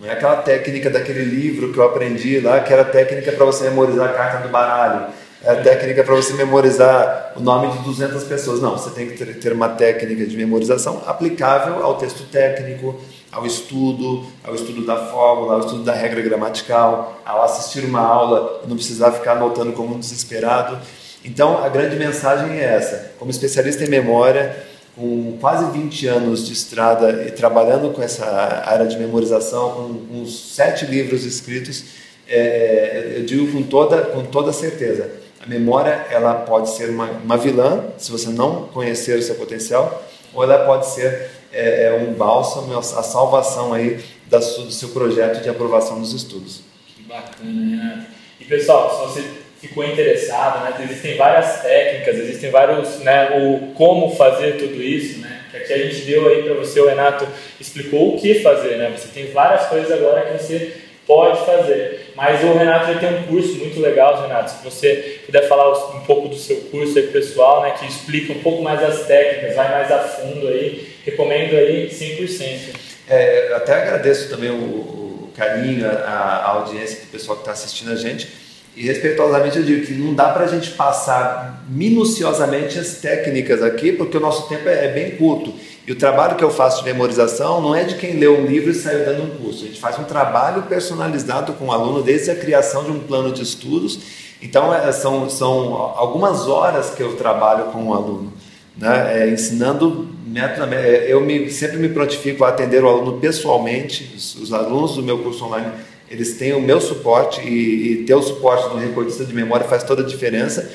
Não 0.00 0.08
é 0.08 0.12
aquela 0.12 0.36
técnica 0.36 0.88
daquele 0.88 1.24
livro 1.24 1.74
que 1.74 1.78
eu 1.78 1.84
aprendi 1.84 2.40
lá, 2.40 2.60
que 2.60 2.72
era 2.72 2.86
técnica 2.86 3.32
para 3.32 3.44
você 3.44 3.64
memorizar 3.64 4.08
a 4.08 4.12
carta 4.14 4.38
do 4.38 4.48
baralho, 4.48 5.12
é 5.44 5.50
a 5.50 5.56
técnica 5.56 6.02
para 6.02 6.14
você 6.14 6.32
memorizar 6.32 7.34
o 7.36 7.40
nome 7.40 7.70
de 7.70 7.84
200 7.84 8.24
pessoas. 8.24 8.62
Não, 8.62 8.78
você 8.78 8.90
tem 8.90 9.10
que 9.10 9.34
ter 9.34 9.52
uma 9.52 9.68
técnica 9.68 10.24
de 10.24 10.34
memorização 10.38 11.02
aplicável 11.06 11.84
ao 11.84 11.96
texto 11.96 12.22
técnico, 12.30 12.98
ao 13.30 13.44
estudo, 13.44 14.24
ao 14.42 14.54
estudo 14.54 14.86
da 14.86 14.96
fórmula, 14.96 15.54
ao 15.54 15.60
estudo 15.60 15.84
da 15.84 15.92
regra 15.92 16.22
gramatical, 16.22 17.20
ao 17.22 17.42
assistir 17.42 17.84
uma 17.84 18.00
aula 18.00 18.62
e 18.64 18.68
não 18.68 18.76
precisar 18.76 19.12
ficar 19.12 19.32
anotando 19.32 19.72
como 19.72 19.94
um 19.94 19.98
desesperado. 19.98 20.78
Então, 21.22 21.62
a 21.62 21.68
grande 21.68 21.96
mensagem 21.96 22.58
é 22.58 22.64
essa. 22.64 23.12
Como 23.18 23.30
especialista 23.30 23.84
em 23.84 23.88
memória, 23.88 24.56
com 24.96 25.36
quase 25.40 25.70
20 25.72 26.06
anos 26.06 26.46
de 26.46 26.52
estrada 26.52 27.24
e 27.26 27.30
trabalhando 27.30 27.92
com 27.92 28.02
essa 28.02 28.26
área 28.66 28.86
de 28.86 28.98
memorização, 28.98 29.72
com 30.08 30.20
uns 30.20 30.54
sete 30.54 30.84
livros 30.84 31.24
escritos, 31.24 31.84
é, 32.28 33.14
eu 33.16 33.24
digo 33.24 33.50
com 33.50 33.62
toda, 33.62 34.02
com 34.02 34.24
toda 34.24 34.52
certeza, 34.52 35.10
a 35.42 35.46
memória 35.46 36.06
ela 36.10 36.34
pode 36.34 36.70
ser 36.70 36.90
uma, 36.90 37.10
uma 37.10 37.36
vilã, 37.36 37.84
se 37.96 38.12
você 38.12 38.28
não 38.28 38.66
conhecer 38.68 39.18
o 39.18 39.22
seu 39.22 39.34
potencial, 39.34 40.04
ou 40.34 40.44
ela 40.44 40.64
pode 40.64 40.86
ser 40.86 41.30
é, 41.52 41.86
é 41.86 41.92
um 41.94 42.12
bálsamo, 42.12 42.78
a 42.78 42.82
salvação 42.82 43.72
aí 43.72 44.00
da, 44.26 44.38
do 44.38 44.70
seu 44.70 44.90
projeto 44.90 45.42
de 45.42 45.48
aprovação 45.48 46.00
dos 46.00 46.12
estudos. 46.12 46.60
Que 46.86 47.02
bacana, 47.02 47.50
Renato. 47.50 48.06
E 48.38 48.44
pessoal, 48.44 49.08
se 49.08 49.20
você 49.20 49.28
ficou 49.60 49.84
interessado, 49.84 50.64
né, 50.64 50.74
existem 50.82 51.16
várias 51.16 51.60
técnicas, 51.62 52.16
existem 52.16 52.50
vários, 52.50 52.98
né, 53.00 53.38
o 53.38 53.74
como 53.74 54.16
fazer 54.16 54.56
tudo 54.56 54.82
isso, 54.82 55.20
né, 55.20 55.42
que 55.50 55.56
aqui 55.56 55.72
a 55.72 55.78
gente 55.78 56.02
deu 56.02 56.28
aí 56.28 56.42
para 56.42 56.54
você, 56.54 56.80
o 56.80 56.88
Renato 56.88 57.26
explicou 57.60 58.14
o 58.14 58.20
que 58.20 58.40
fazer, 58.40 58.76
né, 58.76 58.92
você 58.96 59.08
tem 59.08 59.30
várias 59.32 59.66
coisas 59.66 59.90
agora 59.92 60.22
que 60.22 60.42
você 60.42 60.72
pode 61.06 61.44
fazer. 61.44 62.12
Mas 62.14 62.44
o 62.44 62.52
Renato 62.52 62.98
tem 63.00 63.08
um 63.08 63.22
curso 63.24 63.56
muito 63.56 63.80
legal, 63.80 64.22
Renato. 64.22 64.50
Se 64.50 64.62
você 64.62 65.20
puder 65.26 65.48
falar 65.48 65.96
um 65.96 66.00
pouco 66.00 66.28
do 66.28 66.36
seu 66.36 66.56
curso 66.70 66.98
aí 66.98 67.08
pessoal, 67.08 67.62
né, 67.62 67.74
que 67.78 67.86
explica 67.86 68.32
um 68.32 68.40
pouco 68.42 68.62
mais 68.62 68.80
as 68.82 69.06
técnicas, 69.06 69.56
vai 69.56 69.70
mais 69.70 69.90
a 69.90 69.98
fundo 69.98 70.46
aí, 70.46 70.88
recomendo 71.04 71.56
aí 71.56 71.88
100%. 71.88 72.76
É, 73.08 73.52
até 73.54 73.74
agradeço 73.74 74.28
também 74.28 74.50
o, 74.50 74.54
o 74.54 75.32
carinho, 75.36 75.84
a, 75.84 75.90
a, 75.90 76.50
audiência 76.50 77.00
do 77.00 77.06
pessoal 77.06 77.36
que 77.38 77.42
está 77.42 77.52
assistindo 77.52 77.90
a 77.90 77.96
gente. 77.96 78.28
E 78.76 78.84
respeitosamente 78.84 79.58
eu 79.58 79.64
digo 79.64 79.84
que 79.84 79.92
não 79.94 80.14
dá 80.14 80.28
para 80.28 80.44
a 80.44 80.48
gente 80.48 80.70
passar 80.70 81.64
minuciosamente 81.68 82.78
as 82.78 82.94
técnicas 82.94 83.62
aqui, 83.62 83.92
porque 83.92 84.16
o 84.16 84.20
nosso 84.20 84.48
tempo 84.48 84.68
é, 84.68 84.86
é 84.86 84.88
bem 84.88 85.16
curto. 85.16 85.52
E 85.86 85.92
o 85.92 85.96
trabalho 85.96 86.36
que 86.36 86.44
eu 86.44 86.50
faço 86.50 86.84
de 86.84 86.84
memorização 86.84 87.60
não 87.60 87.74
é 87.74 87.82
de 87.82 87.96
quem 87.96 88.18
leu 88.18 88.38
um 88.38 88.46
livro 88.46 88.70
e 88.70 88.74
saiu 88.74 89.04
dando 89.04 89.24
um 89.24 89.30
curso. 89.38 89.64
A 89.64 89.66
gente 89.66 89.80
faz 89.80 89.98
um 89.98 90.04
trabalho 90.04 90.62
personalizado 90.62 91.54
com 91.54 91.66
o 91.66 91.72
aluno 91.72 92.02
desde 92.02 92.30
a 92.30 92.36
criação 92.36 92.84
de 92.84 92.92
um 92.92 93.00
plano 93.00 93.32
de 93.32 93.42
estudos. 93.42 93.98
Então, 94.40 94.72
é, 94.72 94.90
são, 94.92 95.28
são 95.28 95.74
algumas 95.96 96.46
horas 96.46 96.90
que 96.90 97.02
eu 97.02 97.16
trabalho 97.16 97.66
com 97.66 97.88
o 97.88 97.94
aluno, 97.94 98.32
né? 98.76 99.24
É, 99.24 99.30
ensinando 99.30 100.08
método. 100.24 100.72
É, 100.72 101.12
eu 101.12 101.20
me, 101.20 101.50
sempre 101.50 101.78
me 101.78 101.88
prontifico 101.88 102.44
a 102.44 102.48
atender 102.48 102.84
o 102.84 102.88
aluno 102.88 103.18
pessoalmente. 103.18 104.12
Os, 104.16 104.36
os 104.36 104.52
alunos 104.52 104.94
do 104.94 105.02
meu 105.02 105.18
curso 105.18 105.44
online 105.44 105.72
eles 106.10 106.36
têm 106.36 106.52
o 106.52 106.60
meu 106.60 106.80
suporte 106.80 107.40
e, 107.40 107.92
e 107.92 108.04
ter 108.04 108.14
o 108.14 108.22
suporte 108.22 108.68
do 108.68 108.76
recordista 108.76 109.24
de 109.24 109.32
memória 109.32 109.66
faz 109.66 109.84
toda 109.84 110.02
a 110.02 110.06
diferença. 110.06 110.70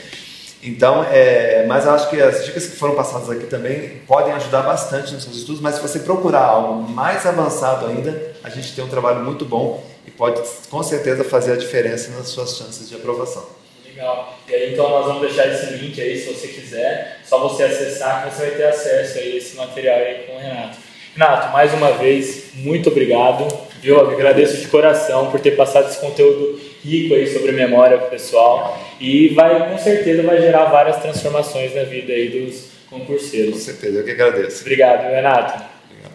Então, 0.64 1.04
é, 1.12 1.66
mas 1.68 1.86
eu 1.86 1.92
acho 1.92 2.10
que 2.10 2.20
as 2.20 2.44
dicas 2.44 2.66
que 2.66 2.78
foram 2.78 2.96
passadas 2.96 3.30
aqui 3.30 3.46
também 3.46 4.02
podem 4.08 4.34
ajudar 4.34 4.64
bastante 4.64 5.14
nos 5.14 5.24
seus 5.24 5.38
estudos, 5.38 5.62
mas 5.62 5.76
se 5.76 5.82
você 5.82 6.00
procurar 6.00 6.44
algo 6.44 6.90
mais 6.90 7.26
avançado 7.26 7.86
ainda, 7.86 8.34
a 8.44 8.50
gente 8.50 8.74
tem 8.74 8.84
um 8.84 8.88
trabalho 8.88 9.24
muito 9.24 9.46
bom 9.46 9.84
e 10.08 10.12
pode 10.12 10.42
com 10.72 10.82
certeza 10.82 11.24
fazer 11.24 11.52
a 11.52 11.56
diferença 11.56 12.12
nas 12.18 12.30
suas 12.30 12.58
chances 12.58 12.90
de 12.90 12.96
aprovação. 12.96 13.46
Legal. 13.86 14.38
E 14.48 14.56
aí 14.56 14.74
então 14.74 14.90
nós 14.90 15.06
vamos 15.06 15.22
deixar 15.22 15.48
esse 15.48 15.68
link 15.76 16.02
aí 16.02 16.18
se 16.18 16.34
você 16.34 16.48
quiser, 16.48 17.20
só 17.24 17.40
você 17.48 17.64
acessar 17.64 18.24
que 18.24 18.34
você 18.34 18.48
vai 18.48 18.52
ter 18.52 18.66
acesso 18.66 19.20
a 19.20 19.22
esse 19.22 19.56
material 19.56 19.98
aí 19.98 20.24
com 20.26 20.36
o 20.36 20.40
Renato. 20.40 20.78
Renato, 21.14 21.54
mais 21.54 21.74
uma 21.74 21.92
vez, 21.92 22.46
muito 22.56 22.90
obrigado. 22.90 23.48
Eu 23.86 24.10
agradeço 24.10 24.58
de 24.58 24.68
coração 24.68 25.30
por 25.32 25.40
ter 25.40 25.52
passado 25.52 25.90
esse 25.90 26.00
conteúdo 26.00 26.60
rico 26.84 27.14
aí 27.14 27.28
sobre 27.28 27.52
memória 27.52 27.98
pessoal 27.98 28.80
e 29.00 29.30
vai 29.30 29.70
com 29.70 29.78
certeza 29.78 30.24
vai 30.24 30.42
gerar 30.42 30.66
várias 30.66 30.98
transformações 30.98 31.76
na 31.76 31.84
vida 31.84 32.14
aí 32.14 32.30
dos 32.30 32.70
concurseiros. 32.90 33.54
Com 33.54 33.60
certeza, 33.60 34.00
eu 34.00 34.06
que 34.06 34.12
agradeço. 34.12 34.62
Obrigado, 34.62 35.12
Renato. 35.12 35.75